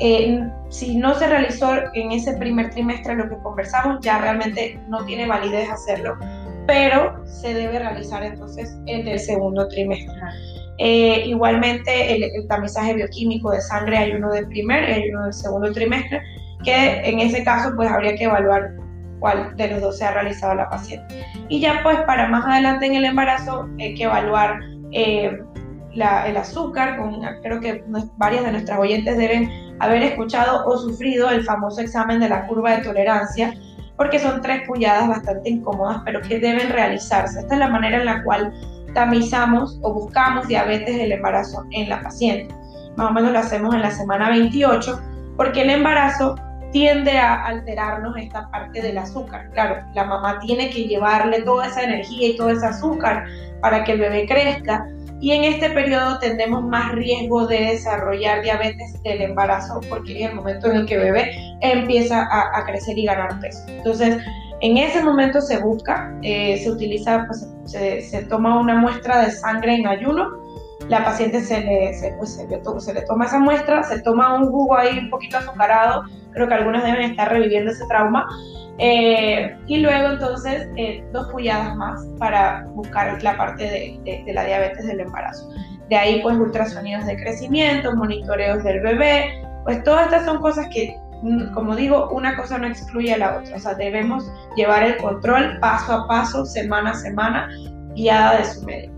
eh, 0.00 0.40
si 0.68 0.96
no 0.96 1.14
se 1.14 1.26
realizó 1.26 1.72
en 1.94 2.12
ese 2.12 2.36
primer 2.36 2.70
trimestre 2.70 3.16
lo 3.16 3.28
que 3.28 3.36
conversamos, 3.38 3.98
ya 4.00 4.18
realmente 4.18 4.80
no 4.88 5.04
tiene 5.04 5.26
validez 5.26 5.68
hacerlo, 5.70 6.16
pero 6.66 7.24
se 7.26 7.54
debe 7.54 7.78
realizar 7.78 8.22
entonces 8.22 8.78
en 8.86 9.08
el 9.08 9.18
segundo 9.18 9.66
trimestre. 9.68 10.14
Eh, 10.78 11.24
igualmente, 11.26 12.14
el, 12.14 12.46
tamizaje 12.46 12.94
bioquímico 12.94 13.50
de 13.50 13.60
sangre 13.60 13.98
hay 13.98 14.12
uno 14.12 14.30
del 14.30 14.46
primer 14.46 14.88
y 14.88 14.92
hay 14.92 15.10
uno 15.10 15.24
del 15.24 15.32
segundo 15.32 15.72
trimestre, 15.72 16.22
que 16.64 17.00
en 17.04 17.18
ese 17.18 17.42
caso 17.42 17.72
pues 17.74 17.90
habría 17.90 18.14
que 18.14 18.24
evaluar 18.24 18.74
cuál 19.18 19.56
de 19.56 19.68
los 19.68 19.80
dos 19.80 19.98
se 19.98 20.04
ha 20.04 20.12
realizado 20.12 20.54
la 20.54 20.68
paciente. 20.68 21.24
Y 21.48 21.60
ya 21.60 21.80
pues 21.82 21.98
para 22.02 22.28
más 22.28 22.44
adelante 22.46 22.86
en 22.86 22.94
el 22.94 23.04
embarazo 23.04 23.68
hay 23.80 23.94
que 23.94 24.04
evaluar 24.04 24.60
eh, 24.92 25.36
el 25.92 26.36
azúcar, 26.36 26.96
con, 26.96 27.20
creo 27.42 27.60
que 27.60 27.82
varias 28.16 28.44
de 28.44 28.52
nuestras 28.52 28.78
oyentes 28.78 29.18
deben 29.18 29.67
haber 29.80 30.02
escuchado 30.02 30.66
o 30.66 30.78
sufrido 30.78 31.30
el 31.30 31.44
famoso 31.44 31.80
examen 31.80 32.20
de 32.20 32.28
la 32.28 32.46
curva 32.46 32.76
de 32.76 32.82
tolerancia, 32.82 33.54
porque 33.96 34.18
son 34.18 34.40
tres 34.40 34.62
pulladas 34.66 35.08
bastante 35.08 35.50
incómodas, 35.50 36.02
pero 36.04 36.20
que 36.20 36.38
deben 36.38 36.70
realizarse. 36.70 37.40
Esta 37.40 37.54
es 37.54 37.60
la 37.60 37.68
manera 37.68 37.98
en 37.98 38.06
la 38.06 38.22
cual 38.22 38.52
tamizamos 38.94 39.78
o 39.82 39.92
buscamos 39.92 40.46
diabetes 40.48 40.96
del 40.96 41.12
embarazo 41.12 41.64
en 41.72 41.88
la 41.88 42.00
paciente. 42.00 42.54
Más 42.96 43.10
o 43.10 43.12
menos 43.12 43.32
lo 43.32 43.38
hacemos 43.38 43.74
en 43.74 43.82
la 43.82 43.90
semana 43.90 44.30
28, 44.30 45.00
porque 45.36 45.62
el 45.62 45.70
embarazo 45.70 46.36
tiende 46.72 47.18
a 47.18 47.46
alterarnos 47.46 48.16
esta 48.16 48.50
parte 48.50 48.82
del 48.82 48.98
azúcar. 48.98 49.50
Claro, 49.52 49.76
la 49.94 50.04
mamá 50.04 50.38
tiene 50.40 50.70
que 50.70 50.84
llevarle 50.84 51.42
toda 51.42 51.66
esa 51.66 51.82
energía 51.82 52.28
y 52.28 52.36
todo 52.36 52.50
ese 52.50 52.66
azúcar 52.66 53.24
para 53.60 53.84
que 53.84 53.92
el 53.92 54.00
bebé 54.00 54.26
crezca, 54.26 54.86
y 55.20 55.32
en 55.32 55.44
este 55.44 55.70
periodo 55.70 56.18
tendremos 56.18 56.62
más 56.64 56.92
riesgo 56.92 57.46
de 57.46 57.58
desarrollar 57.58 58.42
diabetes 58.42 59.02
del 59.02 59.20
embarazo 59.22 59.80
porque 59.88 60.22
es 60.24 60.30
el 60.30 60.36
momento 60.36 60.70
en 60.70 60.76
el 60.76 60.86
que 60.86 60.94
el 60.94 61.00
bebé 61.00 61.32
empieza 61.60 62.28
a, 62.30 62.64
crecer 62.64 62.96
y 62.98 63.04
ganar 63.04 63.40
peso. 63.40 63.64
Entonces, 63.68 64.18
en 64.60 64.76
ese 64.76 65.02
momento 65.02 65.40
se 65.40 65.58
busca, 65.58 66.12
eh, 66.22 66.58
se 66.62 66.70
utiliza, 66.70 67.26
pues, 67.26 67.48
se, 67.64 68.22
toma 68.28 68.60
una 68.60 68.76
muestra 68.76 69.24
de 69.24 69.30
sangre 69.30 69.74
en 69.76 69.86
ayuno, 69.86 70.28
la 70.88 71.04
paciente 71.04 71.40
se 71.40 71.60
le, 71.60 72.14
pues, 72.16 72.34
se, 72.34 72.46
le, 72.94 73.02
toma 73.02 73.26
esa 73.26 73.38
muestra, 73.38 73.82
se 73.82 74.00
toma 74.00 74.34
un 74.34 74.50
jugo 74.50 74.76
ahí 74.76 74.98
un 74.98 75.10
poquito 75.10 75.38
azucarado, 75.38 76.04
creo 76.32 76.48
que 76.48 76.54
algunos 76.54 76.82
deben 76.82 77.10
estar 77.10 77.28
reviviendo 77.30 77.70
ese 77.70 77.86
trauma, 77.88 78.26
eh, 78.78 79.56
y 79.66 79.78
luego 79.78 80.10
entonces 80.10 80.68
eh, 80.76 81.04
dos 81.12 81.28
pulladas 81.30 81.76
más 81.76 82.00
para 82.18 82.64
buscar 82.74 83.22
la 83.22 83.36
parte 83.36 83.64
de, 83.64 84.22
de, 84.24 84.32
la 84.32 84.44
diabetes 84.44 84.86
del 84.86 85.00
embarazo. 85.00 85.50
De 85.90 85.96
ahí 85.96 86.22
pues 86.22 86.36
ultrasonidos 86.36 87.06
de 87.06 87.16
crecimiento, 87.16 87.94
monitoreos 87.94 88.62
del 88.62 88.80
bebé, 88.80 89.42
pues 89.64 89.82
todas 89.84 90.06
estas 90.06 90.24
son 90.24 90.38
cosas 90.38 90.68
que, 90.72 90.96
mm, 91.22 91.52
como 91.52 91.74
digo, 91.76 92.08
una 92.10 92.36
cosa 92.36 92.56
no 92.56 92.66
excluye 92.66 93.12
a 93.12 93.18
la 93.18 93.38
otra, 93.38 93.56
o 93.56 93.58
sea, 93.58 93.74
debemos 93.74 94.30
llevar 94.56 94.84
el 94.84 94.96
control 94.96 95.58
paso 95.60 95.92
a 95.92 96.08
paso, 96.08 96.46
semana 96.46 96.90
a 96.90 96.94
semana, 96.94 97.48
guiada 97.94 98.38
de 98.38 98.44
su 98.44 98.62
médico. 98.64 98.97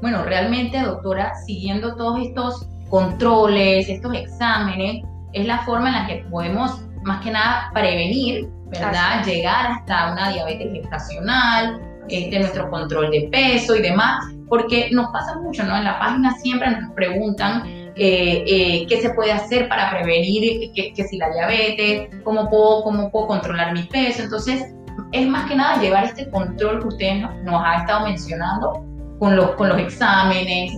Bueno, 0.00 0.22
realmente, 0.24 0.80
doctora, 0.80 1.34
siguiendo 1.46 1.94
todos 1.96 2.20
estos 2.20 2.66
controles, 2.88 3.88
estos 3.88 4.14
exámenes, 4.14 5.04
es 5.32 5.46
la 5.46 5.58
forma 5.60 5.88
en 5.88 5.94
la 5.94 6.06
que 6.06 6.24
podemos, 6.30 6.82
más 7.02 7.22
que 7.22 7.30
nada, 7.30 7.70
prevenir 7.72 8.48
¿verdad? 8.70 9.24
Llegar 9.24 9.66
hasta 9.66 10.12
una 10.12 10.30
diabetes 10.30 10.72
gestacional, 10.72 11.80
este, 12.08 12.38
nuestro 12.38 12.70
control 12.70 13.10
de 13.10 13.28
peso 13.30 13.76
y 13.76 13.82
demás, 13.82 14.24
porque 14.48 14.88
nos 14.92 15.10
pasa 15.10 15.38
mucho, 15.38 15.64
¿no? 15.64 15.76
En 15.76 15.84
la 15.84 15.98
página 15.98 16.32
siempre 16.38 16.70
nos 16.70 16.92
preguntan 16.92 17.62
eh, 17.66 18.44
eh, 18.46 18.86
qué 18.88 19.00
se 19.00 19.10
puede 19.10 19.32
hacer 19.32 19.68
para 19.68 19.90
prevenir 19.90 20.72
que, 20.72 21.04
si 21.04 21.18
la 21.18 21.30
diabetes, 21.30 22.08
cómo 22.24 22.48
puedo, 22.48 22.82
cómo 22.82 23.10
puedo 23.10 23.26
controlar 23.26 23.72
mi 23.72 23.82
peso. 23.84 24.22
Entonces, 24.22 24.74
es 25.12 25.26
más 25.26 25.48
que 25.48 25.56
nada 25.56 25.80
llevar 25.80 26.04
este 26.04 26.28
control 26.30 26.80
que 26.80 26.88
usted 26.88 27.14
nos, 27.44 27.62
ha 27.64 27.78
estado 27.78 28.06
mencionando 28.06 28.84
con 29.20 29.36
los, 29.36 29.52
con 29.52 29.68
los 29.68 29.78
exámenes, 29.78 30.72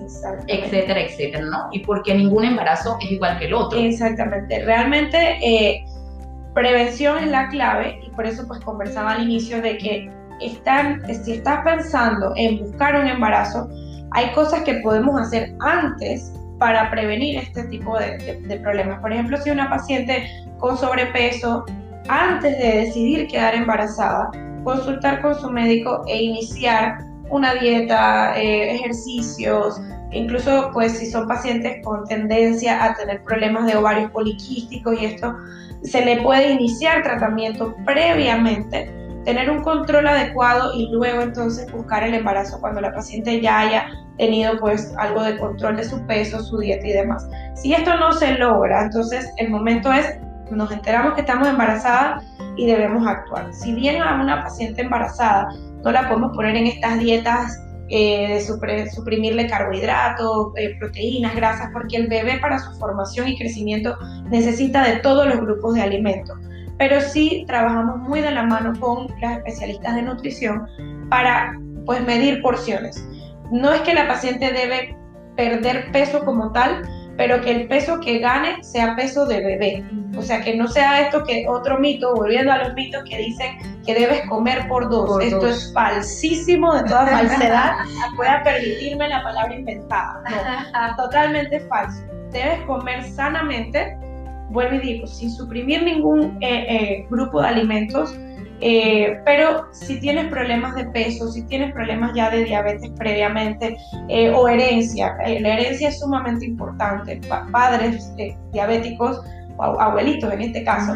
etcétera, 0.49 1.01
etcétera, 1.01 1.45
¿no? 1.47 1.69
Y 1.73 1.79
porque 1.79 2.15
ningún 2.15 2.45
embarazo 2.45 2.99
es 3.01 3.13
igual 3.13 3.39
que 3.39 3.47
el 3.47 3.55
otro. 3.55 3.79
Exactamente. 3.79 4.63
Realmente... 4.67 5.39
Eh, 5.41 5.85
Prevención 6.55 7.19
es 7.19 7.29
la 7.29 7.49
clave 7.49 7.99
y 8.07 8.11
por 8.11 8.27
eso 8.27 8.47
pues 8.47 8.61
conversaba 8.61 9.13
al 9.13 9.23
inicio 9.23 9.63
de 9.63 9.79
que 9.79 10.11
están, 10.41 11.03
si 11.25 11.33
estás 11.33 11.65
pensando 11.65 12.35
en 12.37 12.59
buscar 12.59 12.95
un 13.01 13.07
embarazo, 13.07 13.71
hay 14.11 14.31
cosas 14.33 14.63
que 14.63 14.75
podemos 14.75 15.19
hacer 15.19 15.55
antes 15.61 16.31
para 16.59 16.91
prevenir 16.91 17.39
este 17.39 17.65
tipo 17.65 17.99
de, 17.99 18.61
problemas. 18.63 19.01
Por 19.01 19.13
ejemplo, 19.13 19.39
si 19.39 19.51
una 19.51 19.71
paciente 19.71 20.27
con 20.59 20.77
sobrepeso, 20.77 21.65
antes 22.09 22.59
de 22.59 22.81
decidir 22.85 23.29
quedar 23.29 23.55
embarazada, 23.55 24.31
consultar 24.63 25.23
con 25.23 25.35
su 25.35 25.51
médico 25.51 26.03
e 26.07 26.23
iniciar 26.23 26.99
una 27.33 27.55
dieta, 27.55 28.39
eh, 28.39 28.75
ejercicios, 28.75 29.81
incluso 30.11 30.71
pues 30.73 30.99
si 30.99 31.11
son 31.11 31.27
pacientes 31.27 31.83
con 31.83 32.05
tendencia 32.05 32.85
a 32.85 32.95
tener 32.95 33.25
problemas 33.25 33.67
de 33.67 33.77
ovarios 33.77 34.11
poliquísticos 34.11 35.01
y 35.01 35.07
esto 35.07 35.35
se 35.83 36.05
le 36.05 36.21
puede 36.23 36.53
iniciar 36.53 37.03
tratamiento 37.03 37.75
previamente, 37.87 38.93
tener 39.25 39.51
un 39.51 39.63
control 39.63 40.07
adecuado 40.09 40.75
y 40.75 40.91
luego 40.93 41.23
entonces 41.23 41.73
buscar 41.73 42.05
el 42.05 42.15
embarazo 42.15 42.61
cuando 42.61 42.81
la 42.81 42.93
paciente 42.93 43.41
ya 43.41 43.61
haya 43.61 43.87
tenido 44.19 44.59
pues 44.59 44.93
algo 44.99 45.23
de 45.23 45.39
control 45.39 45.77
de 45.77 45.85
su 45.85 46.05
peso, 46.07 46.43
su 46.43 46.59
dieta 46.59 46.87
y 46.87 46.93
demás. 46.93 47.27
Si 47.55 47.73
esto 47.73 47.97
no 47.97 48.13
se 48.13 48.35
logra, 48.35 48.83
entonces 48.83 49.27
el 49.39 49.49
momento 49.49 49.91
es, 49.91 50.07
nos 50.51 50.71
enteramos 50.71 51.15
que 51.15 51.23
estamos 51.23 51.49
embarazadas 51.49 52.23
y 52.57 52.67
debemos 52.67 53.07
actuar. 53.07 53.53
Si 53.55 53.75
bien 53.75 54.03
a 54.03 54.21
una 54.21 54.43
paciente 54.45 54.83
embarazada 54.83 55.49
no 55.85 55.93
la 55.93 56.09
podemos 56.09 56.35
poner 56.35 56.57
en 56.57 56.67
estas 56.67 56.99
dietas 56.99 57.59
eh, 57.89 58.43
de 58.43 58.91
suprimirle 58.91 59.49
carbohidratos, 59.49 60.53
eh, 60.57 60.77
proteínas, 60.79 61.35
grasas, 61.35 61.69
porque 61.73 61.97
el 61.97 62.07
bebé 62.07 62.39
para 62.41 62.59
su 62.59 62.73
formación 62.79 63.29
y 63.29 63.37
crecimiento 63.37 63.99
necesita 64.31 64.83
de 64.83 65.01
todos 65.01 65.27
los 65.27 65.41
grupos 65.41 65.75
de 65.75 65.83
alimentos. 65.83 66.39
Pero 66.79 67.01
sí 67.01 67.45
trabajamos 67.47 67.99
muy 67.99 68.21
de 68.23 68.31
la 68.31 68.45
mano 68.45 68.73
con 68.81 69.09
las 69.21 69.39
especialistas 69.39 69.95
de 69.95 70.03
nutrición 70.03 70.67
para 71.11 71.59
pues, 71.85 72.05
medir 72.07 72.41
porciones. 72.41 73.07
No 73.51 73.75
es 73.75 73.83
que 73.83 73.93
la 73.93 74.09
paciente 74.09 74.51
debe 74.51 74.97
perder 75.37 75.93
peso 75.93 76.25
como 76.25 76.51
tal, 76.53 76.83
pero 77.17 77.41
que 77.41 77.51
el 77.51 77.69
peso 77.69 78.01
que 78.01 78.19
gane 78.19 78.63
sea 78.63 78.97
peso 78.97 79.27
de 79.27 79.41
bebé. 79.41 79.85
O 80.17 80.23
sea, 80.23 80.41
que 80.41 80.57
no 80.57 80.69
sea 80.69 81.03
esto 81.03 81.25
que 81.25 81.47
otro 81.49 81.79
mito, 81.79 82.15
volviendo 82.15 82.53
a 82.53 82.59
los 82.59 82.75
mitos 82.75 83.03
que 83.09 83.19
dicen 83.19 83.59
que 83.85 83.95
debes 83.95 84.27
comer 84.29 84.67
por 84.69 84.89
dos. 84.89 85.23
esto 85.23 85.47
es 85.47 85.73
falsísimo, 85.73 86.75
de 86.75 86.83
toda 86.85 87.07
falsedad. 87.09 87.73
Pueda 88.17 88.43
permitirme 88.43 89.09
la 89.09 89.23
palabra 89.23 89.55
inventada. 89.55 90.23
No, 90.73 90.97
totalmente 91.05 91.61
falso. 91.61 92.03
Debes 92.31 92.61
comer 92.67 93.05
sanamente, 93.05 93.97
vuelvo 94.51 94.77
y 94.77 94.81
digo, 94.81 95.07
sin 95.07 95.31
suprimir 95.31 95.83
ningún 95.83 96.39
eh, 96.41 96.67
eh, 96.69 97.07
grupo 97.11 97.43
de 97.43 97.49
alimentos 97.49 98.15
eh, 98.65 99.21
pero 99.25 99.67
si 99.73 99.99
tienes 99.99 100.29
problemas 100.29 100.77
de 100.77 100.85
peso, 100.85 101.29
si 101.33 101.43
tienes 101.47 101.73
problemas 101.73 102.13
ya 102.15 102.31
de 102.31 102.45
diabetes 102.45 102.93
previamente 102.97 103.77
eh, 104.09 104.31
o 104.31 104.49
herencia, 104.49 105.17
eh, 105.27 105.41
la 105.41 105.55
herencia 105.55 105.89
es 105.89 105.99
sumamente 105.99 106.47
importante. 106.47 107.21
padres 107.51 108.13
diabéticos 108.53 109.21
o 109.57 109.63
abuelitos 109.81 110.33
en 110.33 110.43
este 110.43 110.63
caso, 110.63 110.95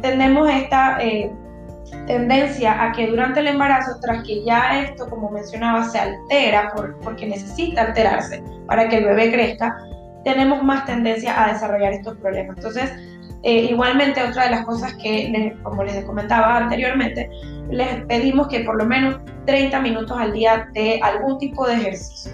tenemos 0.00 0.48
esta 0.48 0.98
tendencia 2.06 2.84
a 2.84 2.92
que 2.92 3.08
durante 3.08 3.40
el 3.40 3.48
embarazo, 3.48 3.98
tras 4.00 4.22
que 4.24 4.44
ya 4.44 4.82
esto, 4.82 5.10
como 5.10 5.30
mencionaba, 5.30 5.88
se 5.88 5.98
altera 5.98 6.72
porque 7.02 7.26
necesita 7.26 7.82
alterarse 7.82 8.42
para 8.66 8.88
que 8.88 8.98
el 8.98 9.06
bebé 9.06 9.32
crezca, 9.32 9.76
tenemos 10.22 10.62
más 10.62 10.86
tendencia 10.86 11.42
a 11.42 11.52
desarrollar 11.52 11.94
estos 11.94 12.16
problemas. 12.18 12.56
Entonces, 12.58 12.92
eh, 13.42 13.68
igualmente, 13.70 14.22
otra 14.22 14.44
de 14.44 14.50
las 14.50 14.64
cosas 14.64 14.94
que, 14.94 15.54
como 15.62 15.84
les 15.84 16.04
comentaba 16.04 16.56
anteriormente, 16.56 17.30
les 17.70 18.04
pedimos 18.06 18.48
que 18.48 18.60
por 18.60 18.76
lo 18.76 18.84
menos 18.84 19.20
30 19.46 19.80
minutos 19.80 20.18
al 20.18 20.32
día 20.32 20.68
de 20.72 21.00
algún 21.02 21.38
tipo 21.38 21.66
de 21.66 21.74
ejercicio. 21.74 22.32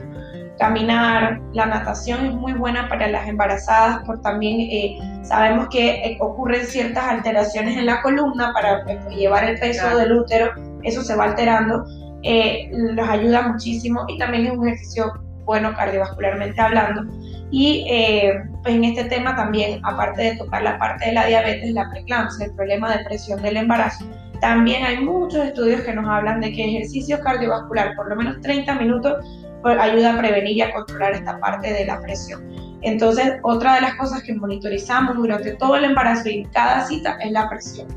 Caminar, 0.58 1.40
la 1.52 1.66
natación 1.66 2.26
es 2.26 2.34
muy 2.34 2.52
buena 2.52 2.88
para 2.88 3.08
las 3.08 3.28
embarazadas, 3.28 4.02
porque 4.06 4.22
también 4.22 4.60
eh, 4.60 4.98
sabemos 5.22 5.68
que 5.68 5.90
eh, 5.90 6.16
ocurren 6.20 6.64
ciertas 6.64 7.04
alteraciones 7.04 7.76
en 7.76 7.86
la 7.86 8.00
columna 8.00 8.52
para 8.54 8.84
llevar 9.08 9.44
el 9.44 9.58
peso 9.58 9.96
del 9.98 10.12
útero, 10.12 10.52
eso 10.84 11.02
se 11.02 11.16
va 11.16 11.24
alterando, 11.24 11.84
los 12.70 13.08
ayuda 13.08 13.48
muchísimo 13.48 14.04
y 14.08 14.16
también 14.16 14.46
es 14.46 14.52
un 14.52 14.68
ejercicio 14.68 15.12
bueno 15.44 15.74
cardiovascularmente 15.74 16.60
hablando. 16.60 17.04
Y 17.50 17.86
eh, 17.88 18.34
pues 18.62 18.74
en 18.74 18.84
este 18.84 19.04
tema 19.04 19.36
también, 19.36 19.80
aparte 19.84 20.22
de 20.22 20.36
tocar 20.36 20.62
la 20.62 20.78
parte 20.78 21.06
de 21.06 21.12
la 21.12 21.26
diabetes, 21.26 21.72
la 21.72 21.88
preeclampsia, 21.90 22.46
el 22.46 22.54
problema 22.54 22.96
de 22.96 23.04
presión 23.04 23.40
del 23.42 23.56
embarazo, 23.56 24.04
también 24.40 24.84
hay 24.84 24.98
muchos 24.98 25.46
estudios 25.46 25.82
que 25.82 25.94
nos 25.94 26.06
hablan 26.08 26.40
de 26.40 26.52
que 26.52 26.64
ejercicio 26.64 27.20
cardiovascular, 27.20 27.94
por 27.96 28.08
lo 28.08 28.16
menos 28.16 28.40
30 28.42 28.74
minutos, 28.74 29.24
pues, 29.62 29.78
ayuda 29.78 30.14
a 30.14 30.18
prevenir 30.18 30.56
y 30.56 30.60
a 30.60 30.72
controlar 30.72 31.12
esta 31.12 31.38
parte 31.38 31.72
de 31.72 31.86
la 31.86 32.00
presión. 32.00 32.42
Entonces, 32.82 33.34
otra 33.42 33.76
de 33.76 33.80
las 33.80 33.94
cosas 33.94 34.22
que 34.22 34.34
monitorizamos 34.34 35.16
durante 35.16 35.54
todo 35.54 35.76
el 35.76 35.84
embarazo 35.84 36.28
y 36.28 36.44
cada 36.52 36.86
cita 36.86 37.16
es 37.22 37.32
la 37.32 37.48
presión. 37.48 37.88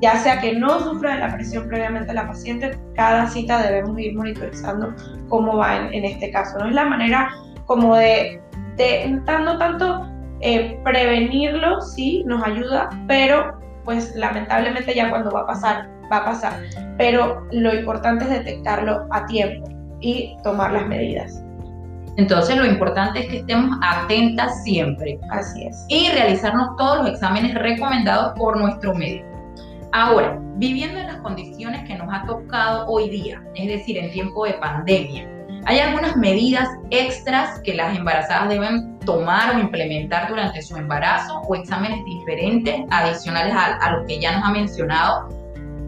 Ya 0.00 0.16
sea 0.16 0.40
que 0.40 0.54
no 0.54 0.78
sufra 0.80 1.14
de 1.14 1.20
la 1.20 1.34
presión 1.34 1.66
previamente 1.66 2.12
la 2.14 2.26
paciente, 2.26 2.78
cada 2.94 3.28
cita 3.28 3.62
debemos 3.62 3.98
ir 3.98 4.14
monitorizando 4.16 4.94
cómo 5.28 5.56
va 5.56 5.76
en, 5.76 6.04
este 6.04 6.30
caso. 6.30 6.58
No 6.58 6.66
es 6.66 6.74
la 6.74 6.84
manera 6.84 7.30
como 7.66 7.96
de, 7.96 8.40
de 8.76 9.08
no 9.08 9.58
tanto 9.58 10.06
eh, 10.40 10.78
prevenirlo, 10.84 11.80
sí, 11.80 12.22
nos 12.26 12.44
ayuda, 12.44 12.90
pero 13.08 13.58
pues 13.84 14.14
lamentablemente 14.14 14.94
ya 14.94 15.10
cuando 15.10 15.30
va 15.30 15.40
a 15.40 15.46
pasar, 15.46 15.88
va 16.12 16.18
a 16.18 16.24
pasar. 16.26 16.60
Pero 16.96 17.46
lo 17.50 17.74
importante 17.74 18.24
es 18.24 18.30
detectarlo 18.30 19.06
a 19.10 19.26
tiempo 19.26 19.68
y 20.00 20.36
tomar 20.44 20.72
las 20.72 20.86
medidas. 20.86 21.42
Entonces 22.18 22.56
lo 22.56 22.66
importante 22.66 23.20
es 23.20 23.26
que 23.28 23.36
estemos 23.38 23.78
atentas 23.82 24.62
siempre. 24.64 25.18
Así 25.30 25.66
es. 25.66 25.84
Y 25.88 26.10
realizarnos 26.10 26.76
todos 26.76 26.98
los 26.98 27.10
exámenes 27.10 27.54
recomendados 27.54 28.32
por 28.36 28.58
nuestro 28.58 28.92
médico. 28.92 29.27
Ahora, 29.92 30.38
viviendo 30.56 30.98
en 30.98 31.06
las 31.06 31.16
condiciones 31.18 31.86
que 31.86 31.94
nos 31.94 32.12
ha 32.12 32.24
tocado 32.26 32.86
hoy 32.86 33.08
día, 33.08 33.42
es 33.54 33.68
decir, 33.68 33.96
en 33.96 34.12
tiempo 34.12 34.44
de 34.44 34.54
pandemia, 34.54 35.26
hay 35.64 35.78
algunas 35.80 36.16
medidas 36.16 36.68
extras 36.90 37.60
que 37.60 37.74
las 37.74 37.96
embarazadas 37.96 38.48
deben 38.50 38.98
tomar 39.00 39.56
o 39.56 39.58
implementar 39.58 40.28
durante 40.28 40.60
su 40.62 40.76
embarazo 40.76 41.40
o 41.40 41.54
exámenes 41.54 42.04
diferentes 42.04 42.82
adicionales 42.90 43.54
a, 43.54 43.76
a 43.76 43.92
lo 43.92 44.06
que 44.06 44.20
ya 44.20 44.36
nos 44.36 44.44
ha 44.44 44.50
mencionado. 44.50 45.28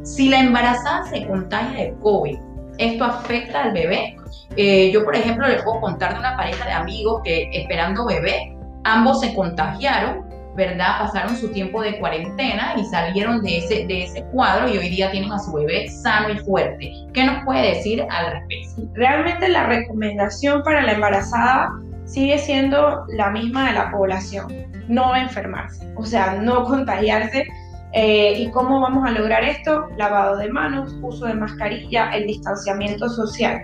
Si 0.02 0.28
la 0.28 0.40
embarazada 0.40 1.04
se 1.04 1.26
contagia 1.26 1.84
de 1.84 1.94
COVID, 2.02 2.38
¿esto 2.78 3.04
afecta 3.04 3.64
al 3.64 3.72
bebé? 3.72 4.16
Eh, 4.56 4.90
yo, 4.92 5.04
por 5.04 5.14
ejemplo, 5.14 5.46
le 5.46 5.62
puedo 5.62 5.80
contar 5.80 6.14
de 6.14 6.20
una 6.20 6.36
pareja 6.36 6.64
de 6.64 6.72
amigos 6.72 7.20
que 7.24 7.50
esperando 7.52 8.06
bebé, 8.06 8.56
ambos 8.84 9.20
se 9.20 9.34
contagiaron 9.34 10.29
¿verdad? 10.60 10.98
Pasaron 11.00 11.34
su 11.36 11.48
tiempo 11.48 11.80
de 11.80 11.98
cuarentena 11.98 12.74
y 12.76 12.84
salieron 12.84 13.42
de 13.42 13.58
ese, 13.58 13.86
de 13.86 14.04
ese 14.04 14.22
cuadro 14.24 14.68
y 14.68 14.76
hoy 14.76 14.90
día 14.90 15.10
tienen 15.10 15.32
a 15.32 15.38
su 15.38 15.54
bebé 15.54 15.88
sano 15.88 16.28
y 16.28 16.38
fuerte. 16.38 16.92
¿Qué 17.14 17.24
nos 17.24 17.42
puede 17.46 17.76
decir 17.76 18.04
al 18.10 18.32
respecto? 18.32 18.82
Realmente 18.92 19.48
la 19.48 19.64
recomendación 19.64 20.62
para 20.62 20.82
la 20.82 20.92
embarazada 20.92 21.70
sigue 22.04 22.38
siendo 22.38 23.06
la 23.08 23.30
misma 23.30 23.68
de 23.68 23.72
la 23.72 23.90
población, 23.90 24.52
no 24.88 25.16
enfermarse, 25.16 25.90
o 25.96 26.04
sea, 26.04 26.34
no 26.34 26.64
contagiarse. 26.64 27.46
Eh, 27.92 28.34
¿Y 28.38 28.50
cómo 28.50 28.80
vamos 28.80 29.08
a 29.08 29.12
lograr 29.12 29.42
esto? 29.42 29.88
Lavado 29.96 30.36
de 30.36 30.48
manos, 30.50 30.94
uso 31.00 31.24
de 31.24 31.34
mascarilla, 31.34 32.10
el 32.10 32.26
distanciamiento 32.26 33.08
social. 33.08 33.60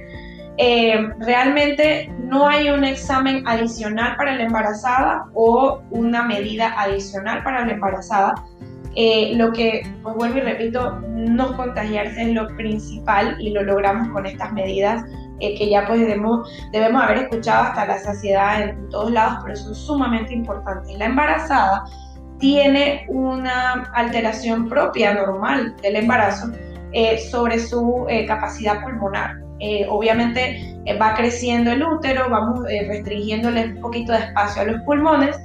Eh, 0.59 1.11
realmente 1.19 2.11
no 2.19 2.49
hay 2.49 2.71
un 2.71 2.83
examen 2.83 3.47
adicional 3.47 4.17
para 4.17 4.37
la 4.37 4.45
embarazada 4.45 5.27
o 5.35 5.83
una 5.91 6.23
medida 6.23 6.75
adicional 6.81 7.43
para 7.43 7.67
la 7.67 7.73
embarazada. 7.73 8.35
Eh, 8.95 9.35
lo 9.37 9.53
que, 9.53 9.83
pues 10.03 10.15
vuelvo 10.15 10.39
y 10.39 10.41
repito, 10.41 10.99
no 11.13 11.55
contagiarse 11.55 12.23
es 12.23 12.29
lo 12.29 12.49
principal 12.57 13.37
y 13.39 13.51
lo 13.51 13.63
logramos 13.63 14.09
con 14.09 14.25
estas 14.25 14.51
medidas 14.55 15.05
eh, 15.41 15.55
que 15.59 15.69
ya 15.69 15.87
pues 15.87 16.01
debemos, 16.01 16.51
debemos 16.73 17.03
haber 17.03 17.19
escuchado 17.19 17.65
hasta 17.65 17.85
la 17.85 17.99
saciedad 17.99 18.63
en 18.63 18.89
todos 18.89 19.11
lados, 19.11 19.41
pero 19.45 19.57
son 19.57 19.75
sumamente 19.75 20.33
importantes. 20.33 20.97
La 20.97 21.05
embarazada 21.05 21.85
tiene 22.39 23.05
una 23.09 23.91
alteración 23.93 24.71
propia, 24.71 25.13
normal 25.13 25.77
del 25.83 25.97
embarazo, 25.97 26.53
sobre 27.31 27.59
su 27.59 28.07
capacidad 28.27 28.83
pulmonar. 28.83 29.46
Eh, 29.59 29.87
obviamente 29.89 30.77
eh, 30.85 30.99
va 30.99 31.15
creciendo 31.15 31.71
el 31.73 31.83
útero, 31.83 32.29
vamos 32.29 32.61
eh, 32.69 32.87
restringiéndole 32.89 33.73
un 33.73 33.81
poquito 33.81 34.13
de 34.13 34.19
espacio 34.19 34.63
a 34.63 34.65
los 34.67 34.83
pulmones, 34.83 35.37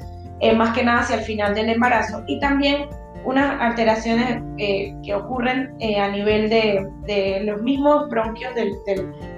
más 0.57 0.75
que 0.75 0.83
nada 0.83 1.01
hacia 1.01 1.17
el 1.17 1.21
final 1.21 1.53
del 1.53 1.69
embarazo, 1.69 2.23
y 2.25 2.39
también 2.39 2.87
unas 3.25 3.61
alteraciones 3.61 4.41
que 4.57 5.13
ocurren 5.13 5.75
a 5.99 6.07
nivel 6.07 6.49
de, 6.49 7.41
los 7.43 7.61
mismos 7.61 8.09
bronquios 8.09 8.51
de 8.55 8.71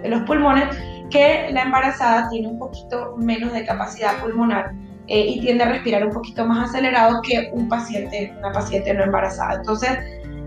los 0.07 0.21
pulmones, 0.21 0.63
que 1.09 1.49
la 1.51 1.63
embarazada 1.63 2.29
tiene 2.29 2.47
un 2.47 2.57
poquito 2.57 3.17
menos 3.17 3.51
de 3.51 3.65
capacidad 3.65 4.17
pulmonar 4.21 4.71
y 5.07 5.41
tiende 5.41 5.65
a 5.65 5.73
respirar 5.73 6.07
un 6.07 6.13
poquito 6.13 6.45
más 6.45 6.69
acelerado 6.69 7.19
que 7.21 7.51
un 7.51 7.67
paciente, 7.67 8.33
una 8.39 8.53
paciente 8.53 8.93
no 8.93 9.03
embarazada. 9.03 9.55
Entonces, 9.55 9.99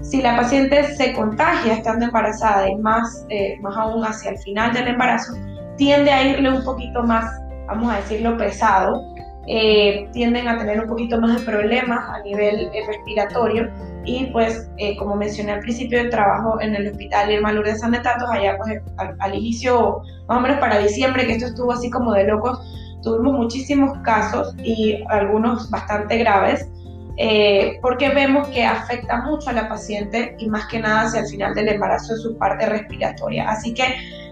si 0.03 0.23
la 0.23 0.37
paciente 0.37 0.95
se 0.95 1.13
contagia 1.13 1.75
estando 1.75 2.07
embarazada 2.07 2.69
y 2.69 2.77
más, 2.77 3.27
eh, 3.29 3.57
más 3.61 3.77
aún 3.77 4.05
hacia 4.05 4.31
el 4.31 4.39
final 4.39 4.73
del 4.73 4.89
embarazo, 4.89 5.33
tiende 5.77 6.11
a 6.11 6.23
irle 6.23 6.51
un 6.51 6.65
poquito 6.65 7.03
más, 7.03 7.25
vamos 7.67 7.93
a 7.93 7.97
decirlo, 7.97 8.37
pesado, 8.37 9.03
eh, 9.49 10.09
tienden 10.13 10.49
a 10.49 10.59
tener 10.59 10.81
un 10.81 10.89
poquito 10.89 11.21
más 11.21 11.39
de 11.39 11.45
problemas 11.45 12.01
a 12.09 12.21
nivel 12.23 12.69
eh, 12.73 12.85
respiratorio 12.87 13.71
y 14.05 14.27
pues 14.27 14.69
como 14.99 15.17
mencioné 15.17 15.53
al 15.53 15.61
principio 15.61 15.99
del 15.99 16.11
trabajo 16.11 16.61
en 16.61 16.77
el 16.77 16.89
hospital 16.89 17.31
Irma 17.31 17.53
Lourdes 17.53 17.81
San 17.81 17.91
de 17.91 17.99
Tatos, 17.99 18.29
allá 18.31 18.57
pues 18.57 18.81
al, 18.99 19.17
al, 19.19 19.35
inicio, 19.35 20.01
más 20.29 20.39
o 20.39 20.41
menos 20.41 20.59
para 20.59 20.79
diciembre, 20.79 21.27
que 21.27 21.33
esto 21.33 21.47
estuvo 21.47 21.73
así 21.73 21.91
como 21.91 22.13
de 22.13 22.25
locos, 22.25 22.61
tuvimos 23.03 23.35
muchísimos 23.35 23.99
casos 24.05 24.55
y 24.63 25.03
algunos 25.09 25.69
bastante 25.71 26.19
graves 26.19 26.71
eh, 27.17 27.79
porque 27.81 28.11
vemos 28.11 28.49
que 28.49 28.65
afecta 28.65 29.23
mucho 29.23 29.51
a 29.51 29.53
la 29.53 29.69
paciente 29.69 30.37
y 30.39 30.49
más 30.49 30.67
que 30.67 30.79
nada 30.79 31.03
hacia 31.03 31.21
el 31.21 31.27
final 31.27 31.55
del 31.55 31.69
embarazo 31.69 32.15
en 32.15 32.19
su 32.21 32.37
parte 32.37 32.67
respiratoria. 32.67 33.49
Así 33.49 33.73
que 33.73 33.85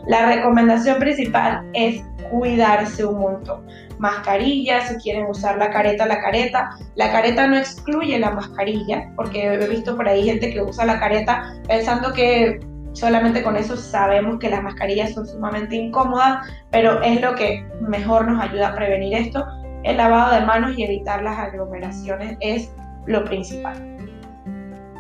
la 0.07 0.27
recomendación 0.27 0.99
principal 0.99 1.67
es 1.73 2.03
cuidarse 2.31 3.05
un 3.05 3.19
montón. 3.21 3.67
Mascarilla, 3.99 4.87
si 4.87 4.97
quieren 4.97 5.27
usar 5.27 5.57
la 5.57 5.71
careta, 5.71 6.07
la 6.07 6.21
careta. 6.21 6.77
La 6.95 7.11
careta 7.11 7.47
no 7.47 7.57
excluye 7.57 8.19
la 8.19 8.31
mascarilla, 8.31 9.11
porque 9.17 9.55
he 9.55 9.69
visto 9.69 9.97
por 9.97 10.09
ahí 10.09 10.25
gente 10.25 10.53
que 10.53 10.61
usa 10.61 10.85
la 10.85 10.99
careta 10.99 11.55
pensando 11.67 12.13
que 12.13 12.61
solamente 12.93 13.43
con 13.43 13.57
eso 13.57 13.77
sabemos 13.77 14.39
que 14.39 14.51
las 14.51 14.63
mascarillas 14.63 15.15
son 15.15 15.27
sumamente 15.27 15.77
incómodas, 15.77 16.47
pero 16.71 17.03
es 17.03 17.21
lo 17.21 17.35
que 17.35 17.67
mejor 17.81 18.31
nos 18.31 18.43
ayuda 18.43 18.69
a 18.69 18.75
prevenir 18.75 19.15
esto 19.15 19.45
el 19.85 19.99
lavado 19.99 20.35
de 20.35 20.47
manos 20.47 20.77
y 20.77 20.83
evitar 20.83 21.23
las 21.23 21.39
aglomeraciones 21.39 22.37
es 22.41 22.73
lo 23.07 23.25
principal. 23.25 23.75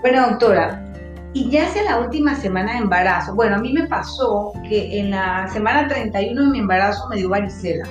Bueno, 0.03 0.29
doctora, 0.29 0.85
y 1.33 1.51
ya 1.51 1.66
hacia 1.66 1.83
la 1.83 1.99
última 1.99 2.35
semana 2.35 2.73
de 2.75 2.79
embarazo, 2.79 3.35
bueno, 3.35 3.57
a 3.57 3.59
mí 3.59 3.73
me 3.73 3.87
pasó 3.88 4.53
que 4.68 5.01
en 5.01 5.11
la 5.11 5.49
semana 5.49 5.88
31 5.88 6.40
de 6.40 6.49
mi 6.49 6.59
embarazo 6.59 7.09
me 7.09 7.16
dio 7.16 7.29
varicela. 7.29 7.88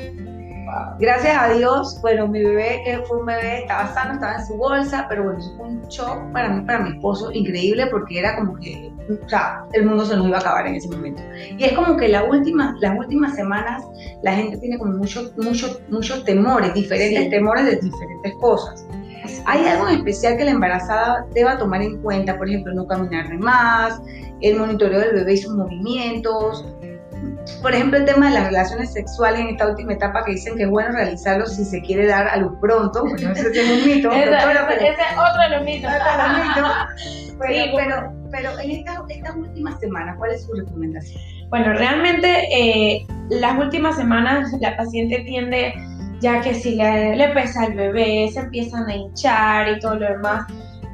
Gracias 0.99 1.35
a 1.37 1.53
Dios, 1.53 1.99
bueno, 2.01 2.27
mi 2.27 2.43
bebé, 2.43 2.81
que 2.85 2.99
fue 3.05 3.19
un 3.19 3.25
bebé, 3.25 3.61
estaba 3.61 3.93
sano, 3.93 4.13
estaba 4.13 4.35
en 4.35 4.45
su 4.45 4.55
bolsa, 4.55 5.05
pero 5.09 5.23
bueno, 5.23 5.39
fue 5.57 5.67
un 5.67 5.81
shock 5.87 6.31
para 6.31 6.49
mí, 6.49 6.61
para 6.65 6.79
mi 6.79 6.91
esposo, 6.91 7.31
increíble, 7.31 7.87
porque 7.87 8.19
era 8.19 8.35
como 8.35 8.55
que, 8.59 8.91
o 9.09 9.29
sea, 9.29 9.65
el 9.73 9.85
mundo 9.85 10.05
se 10.05 10.15
nos 10.15 10.27
iba 10.27 10.37
a 10.37 10.41
acabar 10.41 10.67
en 10.67 10.75
ese 10.75 10.89
momento. 10.89 11.21
Y 11.57 11.63
es 11.63 11.73
como 11.73 11.97
que 11.97 12.07
la 12.07 12.23
última, 12.23 12.75
las 12.79 12.97
últimas 12.97 13.35
semanas 13.35 13.83
la 14.21 14.33
gente 14.33 14.57
tiene 14.57 14.77
como 14.77 14.93
muchos 14.93 15.35
mucho, 15.37 15.79
muchos 15.89 16.23
temores, 16.23 16.73
diferentes 16.73 17.29
temores 17.29 17.65
de 17.65 17.75
diferentes 17.77 18.33
cosas. 18.39 18.85
¿Hay 19.45 19.65
algo 19.65 19.89
en 19.89 19.97
especial 19.97 20.37
que 20.37 20.45
la 20.45 20.51
embarazada 20.51 21.25
deba 21.33 21.57
tomar 21.57 21.81
en 21.81 22.01
cuenta? 22.01 22.37
Por 22.37 22.47
ejemplo, 22.47 22.73
no 22.73 22.87
caminar 22.87 23.29
de 23.29 23.37
más, 23.37 24.01
el 24.41 24.57
monitoreo 24.57 24.99
del 24.99 25.13
bebé 25.13 25.33
y 25.33 25.37
sus 25.37 25.55
movimientos, 25.55 26.65
por 27.61 27.73
ejemplo, 27.73 27.97
el 27.97 28.05
tema 28.05 28.27
de 28.27 28.35
las 28.35 28.45
relaciones 28.47 28.93
sexuales 28.93 29.41
en 29.41 29.47
esta 29.49 29.67
última 29.67 29.93
etapa 29.93 30.23
que 30.23 30.33
dicen 30.33 30.55
que 30.55 30.63
es 30.63 30.69
bueno 30.69 30.91
realizarlo 30.91 31.45
si 31.45 31.65
se 31.65 31.81
quiere 31.81 32.07
dar 32.07 32.27
a 32.27 32.37
luz 32.37 32.53
pronto. 32.61 33.05
Bueno, 33.05 33.31
ese 33.35 33.49
es 33.49 33.69
un 33.69 33.85
mito. 33.85 34.11
ese, 34.11 34.29
es 34.29 34.37
otro 35.17 35.41
de 35.41 35.49
los 35.49 35.63
mitos. 35.63 35.91
pero, 37.39 38.13
pero, 38.31 38.59
en 38.59 38.71
estas, 38.71 38.99
estas 39.09 39.35
últimas 39.35 39.79
semanas, 39.79 40.15
¿cuál 40.17 40.31
es 40.31 40.43
su 40.45 40.53
recomendación? 40.53 41.21
Bueno, 41.49 41.73
realmente 41.73 42.47
eh, 42.51 43.05
las 43.29 43.57
últimas 43.59 43.95
semanas 43.95 44.51
la 44.59 44.75
paciente 44.75 45.19
tiende, 45.19 45.73
ya 46.19 46.41
que 46.41 46.53
si 46.53 46.75
le, 46.75 47.15
le 47.15 47.27
pesa 47.29 47.65
el 47.65 47.75
bebé, 47.75 48.29
se 48.33 48.39
empiezan 48.39 48.89
a 48.89 48.95
hinchar 48.95 49.69
y 49.69 49.79
todo 49.79 49.95
lo 49.95 50.09
demás, 50.09 50.45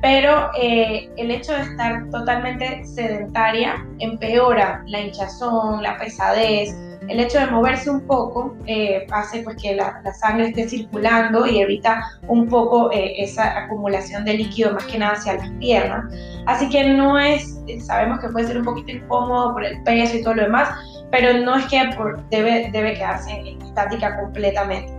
pero 0.02 0.50
eh, 0.60 1.10
el 1.18 1.32
hecho 1.32 1.54
de 1.54 1.62
estar 1.62 2.10
totalmente 2.10 2.86
sedentaria 2.86 3.86
empeora 4.00 4.84
la 4.88 5.02
hinchazón, 5.02 5.84
la 5.84 5.98
pesadez. 5.98 6.76
El 7.08 7.20
hecho 7.20 7.40
de 7.40 7.48
moverse 7.48 7.90
un 7.90 8.02
poco 8.02 8.56
eh, 8.68 9.08
hace 9.12 9.42
pues 9.42 9.58
que 9.62 9.76
la, 9.76 10.02
sangre 10.14 10.50
esté 10.50 10.70
circulando 10.70 11.48
y 11.48 11.60
evita 11.60 12.02
un 12.28 12.48
poco 12.48 12.92
eh, 12.92 13.16
esa 13.18 13.58
acumulación 13.58 14.26
de 14.26 14.36
líquido 14.36 14.74
más 14.74 14.86
que 14.86 15.00
nada 15.00 15.14
hacia 15.14 15.34
las 15.36 15.50
piernas. 15.60 16.06
Así 16.46 16.70
que 16.70 16.94
no 16.94 17.20
es, 17.20 17.60
sabemos 17.82 18.20
que 18.20 18.30
puede 18.30 18.48
ser 18.48 18.60
un 18.60 18.66
poquito 18.66 18.92
incómodo 18.92 19.54
por 19.54 19.66
el 19.66 19.82
peso 19.84 20.18
y 20.18 20.24
todo 20.24 20.36
lo 20.36 20.44
demás, 20.44 20.70
pero 21.10 21.34
no 21.40 21.56
es 21.56 21.66
que 21.66 21.90
debe, 22.30 22.70
debe 22.72 22.94
quedarse 22.94 23.58
estática 23.66 24.18
completamente. 24.20 24.94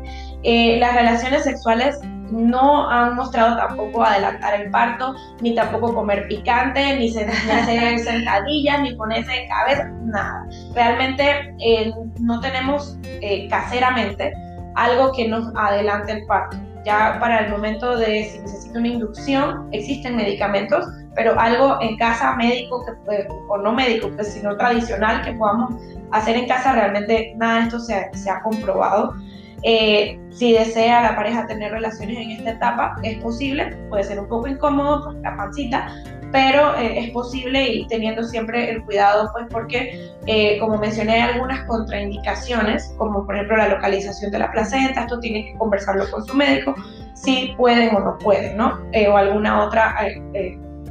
las 0.79 0.95
relaciones 0.95 1.45
sexuales 1.45 2.01
no 2.31 2.89
han 2.89 3.17
mostrado 3.17 3.57
tampoco 3.57 4.05
adelantar 4.05 4.61
el 4.61 4.71
parto, 4.71 5.15
ni 5.41 5.55
tampoco 5.55 5.95
comer 5.95 6.29
picante, 6.29 6.97
ni, 6.97 7.09
hacer 7.09 7.99
sentadillas, 8.05 8.83
ni 8.83 8.95
ponerse 8.95 9.31
de 9.31 9.49
cabeza, 9.49 9.91
nada. 10.05 10.47
Realmente 10.75 11.55
eh, 11.59 11.93
no 12.21 12.41
tenemos 12.41 12.99
eh, 13.05 13.49
caseramente 13.49 14.33
algo 14.77 15.13
que 15.13 15.29
nos 15.29 15.53
adelante 15.57 16.13
el 16.13 16.27
parto. 16.27 16.57
Ya 16.85 17.19
para 17.21 17.41
el 17.41 17.51
momento 17.51 17.99
de 17.99 18.25
si 18.25 18.39
necesita 18.39 18.79
una 18.79 18.89
inducción, 18.89 19.69
existen 19.73 20.17
medicamentos, 20.17 20.87
pero 21.15 21.39
algo 21.39 21.77
en 21.83 21.97
casa 21.99 22.37
médico, 22.37 22.85
que, 22.87 23.29
o 23.49 23.59
no 23.59 23.73
médico, 23.73 24.11
pues, 24.15 24.33
sino 24.33 24.57
tradicional 24.57 25.23
que 25.23 25.33
podamos 25.35 25.75
hacer 26.13 26.37
en 26.37 26.49
casa, 26.49 26.73
realmente 26.73 27.35
nada 27.37 27.59
de 27.59 27.63
esto 27.65 27.81
se, 27.81 28.11
se 28.15 28.31
ha 28.31 28.41
comprobado. 28.43 29.15
Eh, 29.63 30.19
si 30.31 30.53
desea 30.53 31.03
la 31.03 31.17
pareja 31.17 31.47
tener 31.47 31.73
relaciones 31.73 32.17
en 32.19 32.31
esta 32.31 32.51
etapa, 32.51 32.97
es 33.03 33.19
posible, 33.19 33.77
puede 33.89 34.05
ser 34.05 34.21
un 34.21 34.29
poco 34.29 34.49
incómodo 34.49 35.05
por 35.05 35.15
la 35.17 35.37
pancita, 35.37 35.93
pero 36.33 36.77
eh, 36.77 37.01
es 37.01 37.11
posible 37.11 37.69
y 37.69 37.87
teniendo 37.89 38.23
siempre 38.23 38.71
el 38.71 38.83
cuidado, 38.85 39.29
pues 39.33 39.47
porque, 39.51 40.11
eh, 40.27 40.59
como 40.61 40.79
mencioné, 40.79 41.23
hay 41.23 41.33
algunas 41.33 41.67
contraindicaciones, 41.67 42.95
como 42.97 43.27
por 43.27 43.35
ejemplo 43.35 43.57
la 43.57 43.69
localización 43.69 44.31
de 44.31 44.39
la 44.39 44.51
placenta, 44.51 45.03
esto 45.03 45.19
tiene 45.21 45.45
que 45.45 45.59
conversarlo 45.59 46.11
con 46.11 46.25
su 46.25 46.35
médico, 46.35 46.75
si 47.15 47.55
pueden 47.57 47.95
o 47.95 48.01
no 48.01 48.19
pueden, 48.19 48.57
¿no? 48.57 48.79
o 49.11 49.17
alguna 49.17 49.65
otra 49.65 49.95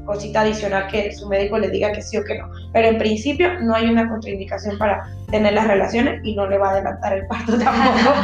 cosita 0.10 0.41
adicional 0.41 0.88
que 0.88 1.12
su 1.13 1.30
médico 1.30 1.60
le 1.60 1.69
diga 1.69 1.91
que 1.91 2.02
sí 2.02 2.17
o 2.17 2.24
que 2.24 2.39
no. 2.39 2.50
Pero 2.74 2.88
en 2.88 2.98
principio 2.98 3.60
no 3.60 3.76
hay 3.76 3.86
una 3.86 4.10
contraindicación 4.10 4.76
para 4.80 5.08
tener 5.30 5.54
las 5.54 5.67
relaciones 5.67 6.19
y 6.24 6.36
no 6.36 6.48
le 6.48 6.58
va 6.58 6.69
a 6.69 6.72
adelantar 6.72 7.13
el 7.13 7.28
parto 7.28 7.60
tampoco. 7.63 8.15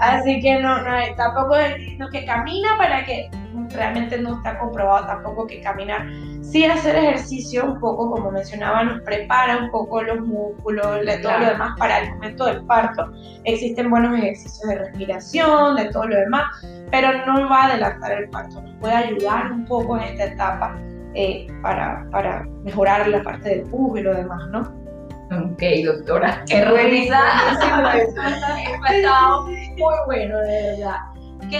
Así 0.00 0.40
que 0.40 0.58
no, 0.60 0.80
no 0.80 0.96
tampoco 1.14 1.56
es 1.56 1.74
que 2.10 2.24
camina 2.24 2.78
para 2.78 3.04
que 3.04 3.28
realmente 3.74 4.16
no 4.18 4.36
está 4.36 4.58
comprobado 4.58 5.06
tampoco 5.06 5.46
que 5.46 5.60
caminar. 5.60 6.06
Sí 6.40 6.64
hacer 6.64 6.96
ejercicio 6.96 7.66
un 7.66 7.80
poco, 7.80 8.10
como 8.12 8.30
mencionaba, 8.30 8.84
nos 8.84 9.02
prepara 9.02 9.58
un 9.58 9.70
poco 9.70 10.02
los 10.02 10.20
músculos, 10.26 11.04
de 11.04 11.18
todo 11.18 11.38
lo 11.38 11.46
demás 11.48 11.74
para 11.76 11.98
el 11.98 12.14
momento 12.14 12.46
del 12.46 12.64
parto. 12.64 13.12
Existen 13.44 13.90
buenos 13.90 14.16
ejercicios 14.16 14.66
de 14.66 14.78
respiración, 14.78 15.76
de 15.76 15.84
todo 15.86 16.06
lo 16.06 16.16
demás, 16.16 16.44
pero 16.90 17.26
no 17.26 17.50
va 17.50 17.64
a 17.64 17.66
adelantar 17.66 18.12
el 18.12 18.30
parto, 18.30 18.62
nos 18.62 18.74
puede 18.76 18.94
ayudar 18.94 19.52
un 19.52 19.66
poco 19.66 19.98
en 19.98 20.04
esta 20.04 20.24
etapa 20.24 20.78
eh, 21.16 21.46
para, 21.62 22.06
para, 22.10 22.44
mejorar 22.62 23.08
la 23.08 23.22
parte 23.22 23.48
del 23.48 23.62
pus 23.62 23.98
y 23.98 24.02
lo 24.02 24.14
demás, 24.14 24.42
¿no? 24.50 24.60
Ok, 25.32 25.62
doctora, 25.84 26.44
qué 26.46 26.60
muy 29.76 29.94
bueno, 30.06 30.38
de 30.40 30.76
verdad. 30.76 30.96
Qué 31.50 31.58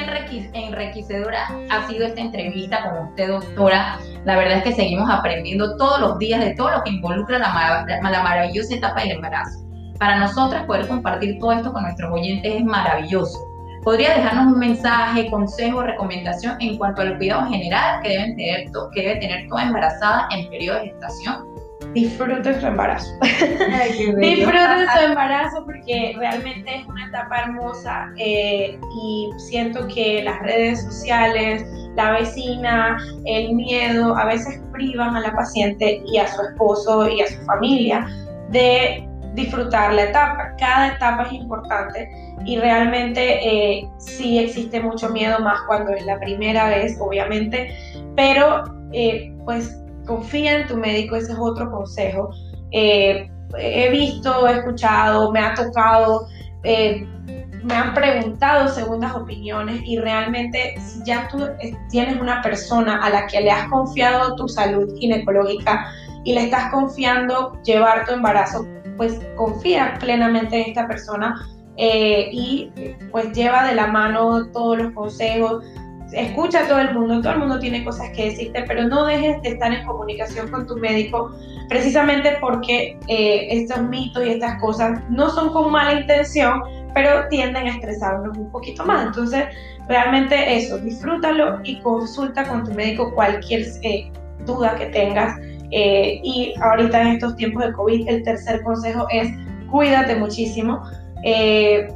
enriquecedora 0.52 1.48
ha 1.70 1.86
sido 1.86 2.06
esta 2.06 2.20
entrevista 2.20 2.90
con 2.90 3.08
usted, 3.08 3.28
doctora. 3.28 3.98
La 4.24 4.36
verdad 4.36 4.58
es 4.58 4.64
que 4.64 4.72
seguimos 4.72 5.08
aprendiendo 5.08 5.76
todos 5.76 6.00
los 6.00 6.18
días 6.18 6.40
de 6.40 6.54
todo 6.54 6.70
lo 6.70 6.82
que 6.82 6.90
involucra 6.90 7.38
la, 7.38 7.86
la 7.86 8.22
maravillosa 8.22 8.74
etapa 8.74 9.00
del 9.00 9.12
embarazo. 9.12 9.64
Para 9.98 10.18
nosotras 10.18 10.66
poder 10.66 10.88
compartir 10.88 11.38
todo 11.38 11.52
esto 11.52 11.72
con 11.72 11.82
nuestros 11.82 12.12
oyentes 12.12 12.56
es 12.56 12.64
maravilloso 12.64 13.38
¿Podría 13.86 14.16
dejarnos 14.16 14.52
un 14.52 14.58
mensaje, 14.58 15.30
consejo, 15.30 15.80
recomendación 15.80 16.56
en 16.60 16.76
cuanto 16.76 17.02
al 17.02 17.16
cuidado 17.18 17.46
general 17.46 18.02
que, 18.02 18.08
deben 18.08 18.34
tener 18.34 18.64
que 18.92 19.00
debe 19.00 19.20
tener 19.20 19.48
toda 19.48 19.62
embarazada 19.62 20.28
en 20.32 20.48
periodo 20.50 20.80
de 20.80 20.88
gestación? 20.88 21.46
Disfrute 21.94 22.60
su 22.60 22.66
embarazo. 22.66 23.08
Disfrute 23.22 24.86
su 24.92 25.04
embarazo 25.04 25.64
porque 25.64 26.16
realmente 26.18 26.80
es 26.80 26.86
una 26.88 27.06
etapa 27.06 27.42
hermosa 27.42 28.08
eh, 28.16 28.76
y 29.00 29.30
siento 29.36 29.86
que 29.86 30.20
las 30.24 30.40
redes 30.40 30.82
sociales, 30.82 31.64
la 31.94 32.10
vecina, 32.10 32.98
el 33.24 33.54
miedo 33.54 34.16
a 34.16 34.24
veces 34.24 34.60
privan 34.72 35.14
a 35.14 35.20
la 35.20 35.32
paciente 35.32 36.02
y 36.04 36.18
a 36.18 36.26
su 36.26 36.42
esposo 36.42 37.08
y 37.08 37.20
a 37.20 37.28
su 37.28 37.40
familia 37.44 38.04
de 38.50 39.05
disfrutar 39.36 39.92
la 39.92 40.04
etapa. 40.04 40.56
Cada 40.58 40.94
etapa 40.94 41.24
es 41.24 41.32
importante 41.34 42.10
y 42.44 42.58
realmente 42.58 43.20
eh, 43.46 43.88
sí 43.98 44.38
existe 44.38 44.80
mucho 44.80 45.10
miedo 45.10 45.38
más 45.40 45.60
cuando 45.68 45.92
es 45.92 46.04
la 46.04 46.18
primera 46.18 46.68
vez, 46.68 46.96
obviamente, 46.98 47.76
pero 48.16 48.64
eh, 48.92 49.32
pues 49.44 49.78
confía 50.06 50.60
en 50.60 50.66
tu 50.66 50.76
médico, 50.76 51.14
ese 51.14 51.32
es 51.32 51.38
otro 51.38 51.70
consejo. 51.70 52.30
Eh, 52.72 53.30
he 53.58 53.90
visto, 53.90 54.48
he 54.48 54.58
escuchado, 54.58 55.30
me 55.30 55.40
ha 55.40 55.54
tocado, 55.54 56.26
me 56.64 57.74
han 57.74 57.94
preguntado 57.94 58.68
segundas 58.68 59.14
opiniones 59.14 59.80
y 59.84 59.98
realmente 59.98 60.74
si 60.80 61.04
ya 61.04 61.28
tú 61.28 61.48
tienes 61.90 62.20
una 62.20 62.42
persona 62.42 63.04
a 63.04 63.10
la 63.10 63.26
que 63.26 63.40
le 63.40 63.50
has 63.50 63.68
confiado 63.68 64.34
tu 64.36 64.48
salud 64.48 64.92
ginecológica 64.98 65.92
y 66.24 66.34
le 66.34 66.44
estás 66.44 66.72
confiando 66.72 67.60
llevar 67.62 68.04
tu 68.04 68.12
embarazo, 68.12 68.66
pues 68.96 69.20
confía 69.36 69.96
plenamente 70.00 70.56
en 70.56 70.68
esta 70.68 70.86
persona 70.86 71.34
eh, 71.76 72.28
y 72.32 72.70
pues 73.10 73.32
lleva 73.32 73.66
de 73.66 73.74
la 73.74 73.86
mano 73.88 74.46
todos 74.52 74.78
los 74.78 74.92
consejos, 74.92 75.64
escucha 76.12 76.64
a 76.64 76.68
todo 76.68 76.78
el 76.78 76.94
mundo, 76.94 77.20
todo 77.20 77.32
el 77.34 77.38
mundo 77.40 77.58
tiene 77.58 77.84
cosas 77.84 78.10
que 78.10 78.26
decirte, 78.30 78.64
pero 78.66 78.84
no 78.88 79.04
dejes 79.06 79.42
de 79.42 79.50
estar 79.50 79.72
en 79.72 79.84
comunicación 79.86 80.50
con 80.50 80.66
tu 80.66 80.76
médico, 80.76 81.30
precisamente 81.68 82.36
porque 82.40 82.98
eh, 83.08 83.48
estos 83.50 83.82
mitos 83.82 84.24
y 84.24 84.30
estas 84.30 84.60
cosas 84.60 85.00
no 85.10 85.28
son 85.30 85.52
con 85.52 85.70
mala 85.70 86.00
intención, 86.00 86.62
pero 86.94 87.28
tienden 87.28 87.66
a 87.66 87.70
estresarnos 87.70 88.36
un 88.38 88.50
poquito 88.50 88.84
más. 88.84 89.06
Entonces, 89.06 89.44
realmente 89.88 90.56
eso, 90.56 90.78
disfrútalo 90.78 91.60
y 91.64 91.80
consulta 91.80 92.44
con 92.44 92.64
tu 92.64 92.72
médico 92.72 93.12
cualquier 93.14 93.66
eh, 93.82 94.10
duda 94.46 94.76
que 94.76 94.86
tengas. 94.86 95.38
Y 95.70 96.54
ahorita 96.60 97.02
en 97.02 97.08
estos 97.08 97.36
tiempos 97.36 97.64
de 97.64 97.72
COVID, 97.72 98.08
el 98.08 98.22
tercer 98.22 98.62
consejo 98.62 99.06
es 99.10 99.28
cuídate 99.70 100.16
muchísimo. 100.16 100.82
Eh, 101.24 101.88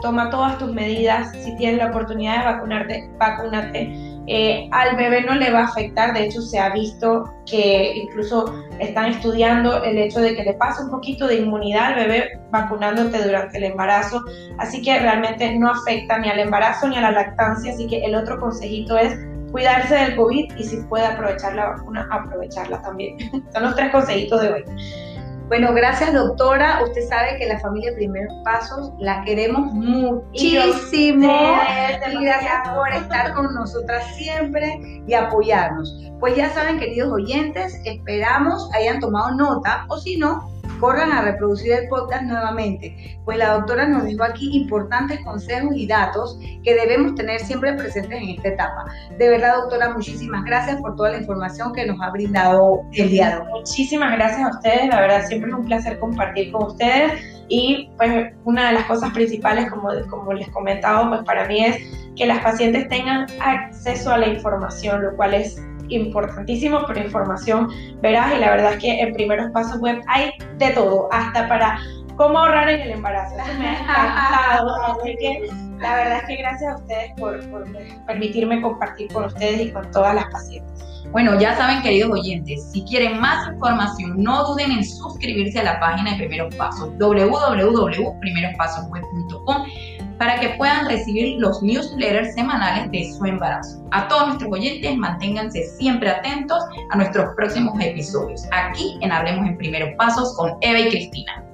toma 0.00 0.30
todas 0.30 0.58
tus 0.58 0.72
medidas, 0.72 1.32
si 1.42 1.56
tienes 1.56 1.78
la 1.78 1.88
oportunidad 1.88 2.38
de 2.38 2.44
vacunarte, 2.44 3.10
vacúnate. 3.18 3.92
Eh, 4.30 4.68
al 4.72 4.94
bebé 4.96 5.22
no 5.22 5.34
le 5.34 5.50
va 5.50 5.60
a 5.60 5.64
afectar, 5.64 6.12
de 6.12 6.26
hecho 6.26 6.42
se 6.42 6.58
ha 6.58 6.68
visto 6.70 7.24
que 7.46 7.94
incluso 7.96 8.54
están 8.78 9.06
estudiando 9.06 9.82
el 9.82 9.96
hecho 9.96 10.20
de 10.20 10.36
que 10.36 10.44
le 10.44 10.52
pase 10.52 10.84
un 10.84 10.90
poquito 10.90 11.26
de 11.26 11.36
inmunidad 11.36 11.86
al 11.86 11.94
bebé 11.94 12.38
vacunándote 12.50 13.24
durante 13.24 13.56
el 13.56 13.64
embarazo, 13.64 14.22
así 14.58 14.82
que 14.82 14.98
realmente 14.98 15.58
no 15.58 15.70
afecta 15.70 16.18
ni 16.18 16.28
al 16.28 16.40
embarazo 16.40 16.88
ni 16.88 16.96
a 16.96 17.00
la 17.00 17.10
lactancia, 17.10 17.72
así 17.72 17.86
que 17.86 18.04
el 18.04 18.14
otro 18.14 18.38
consejito 18.38 18.98
es 18.98 19.18
cuidarse 19.50 19.94
del 19.94 20.16
COVID 20.16 20.56
y 20.56 20.64
si 20.64 20.76
puede 20.82 21.06
aprovechar 21.06 21.54
la 21.54 21.70
vacuna, 21.70 22.08
aprovecharla 22.10 22.80
también. 22.82 23.18
Son 23.52 23.62
los 23.62 23.74
tres 23.74 23.90
consejitos 23.90 24.42
de 24.42 24.52
hoy. 24.52 24.64
Bueno, 25.48 25.72
gracias 25.72 26.12
doctora. 26.12 26.80
Usted 26.84 27.08
sabe 27.08 27.38
que 27.38 27.46
la 27.46 27.58
familia 27.60 27.94
Primeros 27.94 28.34
Pasos 28.44 28.92
la 28.98 29.24
queremos 29.24 29.72
muchísimo. 29.72 31.32
Y, 31.32 32.22
gracias 32.22 32.68
por 32.74 32.92
estar 32.92 33.32
con 33.32 33.54
nosotras 33.54 34.04
siempre 34.14 35.02
y 35.06 35.14
apoyarnos. 35.14 35.96
Pues 36.20 36.36
ya 36.36 36.50
saben, 36.50 36.78
queridos 36.78 37.10
oyentes, 37.10 37.80
esperamos 37.86 38.70
hayan 38.74 39.00
tomado 39.00 39.34
nota 39.36 39.86
o 39.88 39.96
si 39.96 40.18
no, 40.18 40.52
corran 40.78 41.12
a 41.12 41.22
reproducir 41.22 41.72
el 41.72 41.88
podcast 41.88 42.22
nuevamente, 42.24 43.20
pues 43.24 43.38
la 43.38 43.54
doctora 43.54 43.86
nos 43.86 44.04
dijo 44.04 44.24
aquí 44.24 44.56
importantes 44.56 45.20
consejos 45.24 45.74
y 45.76 45.86
datos 45.86 46.38
que 46.62 46.74
debemos 46.74 47.14
tener 47.14 47.40
siempre 47.40 47.74
presentes 47.74 48.20
en 48.20 48.30
esta 48.30 48.48
etapa. 48.48 48.84
De 49.18 49.28
verdad, 49.28 49.56
doctora, 49.56 49.90
muchísimas 49.90 50.44
gracias 50.44 50.80
por 50.80 50.96
toda 50.96 51.10
la 51.10 51.18
información 51.18 51.72
que 51.72 51.86
nos 51.86 52.00
ha 52.00 52.10
brindado 52.10 52.82
el 52.92 53.10
día 53.10 53.30
de 53.30 53.36
hoy. 53.38 53.60
Muchísimas 53.60 54.12
gracias 54.12 54.40
a 54.40 54.50
ustedes, 54.50 54.88
la 54.88 55.00
verdad, 55.00 55.26
siempre 55.26 55.50
es 55.50 55.56
un 55.56 55.64
placer 55.64 55.98
compartir 55.98 56.52
con 56.52 56.68
ustedes 56.68 57.12
y 57.48 57.90
pues 57.96 58.34
una 58.44 58.68
de 58.68 58.74
las 58.74 58.84
cosas 58.84 59.12
principales, 59.12 59.70
como, 59.70 59.88
como 60.10 60.32
les 60.32 60.48
comentaba, 60.50 61.08
pues 61.08 61.22
para 61.22 61.46
mí 61.46 61.64
es 61.64 61.78
que 62.16 62.26
las 62.26 62.40
pacientes 62.40 62.88
tengan 62.88 63.26
acceso 63.40 64.12
a 64.12 64.18
la 64.18 64.28
información, 64.28 65.02
lo 65.02 65.16
cual 65.16 65.34
es 65.34 65.62
importantísimo, 65.88 66.84
pero 66.86 67.00
información 67.00 67.68
veraz 68.00 68.34
y 68.34 68.38
la 68.38 68.50
verdad 68.50 68.74
es 68.74 68.78
que 68.78 69.00
en 69.00 69.12
primeros 69.14 69.50
pasos 69.52 69.80
web 69.80 70.00
hay 70.06 70.30
de 70.58 70.70
todo, 70.70 71.08
hasta 71.12 71.48
para 71.48 71.78
cómo 72.16 72.38
ahorrar 72.38 72.68
en 72.68 72.80
el 72.80 72.90
embarazo. 72.90 73.36
Eso 73.38 73.58
me 73.58 73.68
ha 73.68 73.80
encantado, 73.80 74.74
así 74.84 75.16
que 75.18 75.48
la 75.78 75.94
verdad 75.94 76.18
es 76.18 76.24
que 76.24 76.36
gracias 76.36 76.72
a 76.72 76.76
ustedes 76.76 77.12
por, 77.16 77.40
permitirme 78.06 78.60
compartir 78.60 79.10
con 79.12 79.24
ustedes 79.24 79.60
y 79.60 79.70
con 79.70 79.90
todas 79.90 80.14
las 80.14 80.26
pacientes. 80.26 80.84
Bueno, 81.12 81.40
ya 81.40 81.56
saben, 81.56 81.80
queridos 81.82 82.10
oyentes, 82.10 82.70
si 82.70 82.84
quieren 82.84 83.18
más 83.18 83.48
información, 83.48 84.22
no 84.22 84.44
duden 84.44 84.72
en 84.72 84.84
suscribirse 84.84 85.60
a 85.60 85.62
la 85.62 85.80
página 85.80 86.10
de 86.10 86.18
Primeros 86.18 86.54
Pasos, 86.56 86.90
www.primerospasosweb.com 86.98 89.64
para 90.18 90.38
que 90.40 90.50
puedan 90.50 90.86
recibir 90.88 91.40
los 91.40 91.62
newsletters 91.62 92.34
semanales 92.34 92.90
de 92.90 93.12
su 93.12 93.24
embarazo. 93.24 93.82
A 93.92 94.08
todos 94.08 94.26
nuestros 94.28 94.52
oyentes, 94.52 94.96
manténganse 94.96 95.62
siempre 95.78 96.10
atentos 96.10 96.62
a 96.90 96.96
nuestros 96.96 97.34
próximos 97.36 97.78
episodios, 97.80 98.42
aquí 98.52 98.98
en 99.00 99.12
Hablemos 99.12 99.46
en 99.46 99.56
Primeros 99.56 99.90
Pasos 99.96 100.34
con 100.36 100.56
Eva 100.60 100.80
y 100.80 100.88
Cristina. 100.88 101.44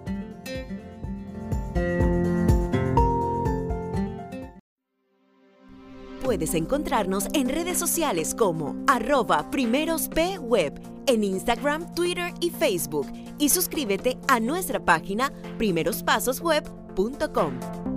Puedes 6.23 6.55
encontrarnos 6.55 7.29
en 7.35 7.51
redes 7.51 7.79
sociales 7.79 8.35
como 8.35 8.75
arroba 8.87 9.51
primerospweb 9.51 10.81
en 11.07 11.23
Instagram, 11.23 11.95
Twitter 11.95 12.33
y 12.41 12.49
Facebook 12.51 13.07
y 13.39 13.51
suscríbete 13.51 14.17
a 14.27 14.41
nuestra 14.41 14.81
página 14.81 15.31
primerospasosweb.com. 15.59 17.94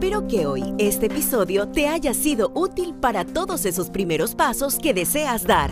Espero 0.00 0.26
que 0.28 0.46
hoy 0.46 0.62
este 0.78 1.08
episodio 1.08 1.68
te 1.68 1.86
haya 1.86 2.14
sido 2.14 2.50
útil 2.54 2.94
para 2.94 3.26
todos 3.26 3.66
esos 3.66 3.90
primeros 3.90 4.34
pasos 4.34 4.78
que 4.78 4.94
deseas 4.94 5.44
dar. 5.44 5.70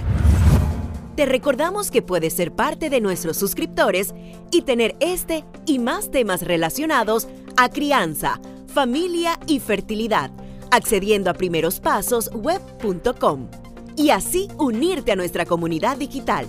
Te 1.17 1.25
recordamos 1.25 1.91
que 1.91 2.03
puedes 2.03 2.35
ser 2.35 2.53
parte 2.53 2.91
de 2.91 3.01
nuestros 3.01 3.39
suscriptores 3.39 4.15
y 4.51 4.61
tener 4.63 4.97
este 5.01 5.47
y 5.65 5.79
más 5.79 6.11
temas 6.11 6.43
relacionados 6.43 7.27
a 7.57 7.71
crianza, 7.71 8.39
familia 8.67 9.41
y 9.47 9.61
fertilidad, 9.61 10.31
accediendo 10.71 11.31
a 11.31 11.33
primerospasosweb.com 11.33 13.49
y 13.97 14.11
así 14.11 14.49
unirte 14.59 15.13
a 15.13 15.17
nuestra 15.17 15.47
comunidad 15.47 15.97
digital. 15.97 16.47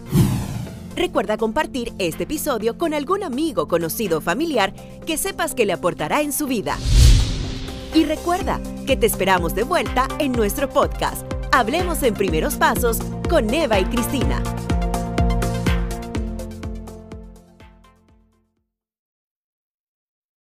Recuerda 0.98 1.38
compartir 1.38 1.94
este 1.98 2.24
episodio 2.24 2.78
con 2.78 2.94
algún 2.94 3.24
amigo, 3.24 3.70
conocido 3.70 4.18
o 4.18 4.22
familiar 4.22 4.74
que 5.06 5.16
sepas 5.16 5.56
que 5.56 5.66
le 5.66 5.72
aportará 5.72 6.20
en 6.20 6.34
su 6.34 6.46
vida. 6.46 6.78
Y 7.94 8.06
recuerda 8.06 8.60
que 8.86 8.96
te 8.96 9.06
esperamos 9.06 9.56
de 9.56 9.64
vuelta 9.64 10.08
en 10.20 10.32
nuestro 10.32 10.70
podcast. 10.70 11.26
Hablemos 11.52 12.04
en 12.04 12.14
primeros 12.14 12.56
pasos 12.56 13.00
con 13.30 13.52
Eva 13.54 13.80
y 13.80 13.86
Cristina. 13.86 14.42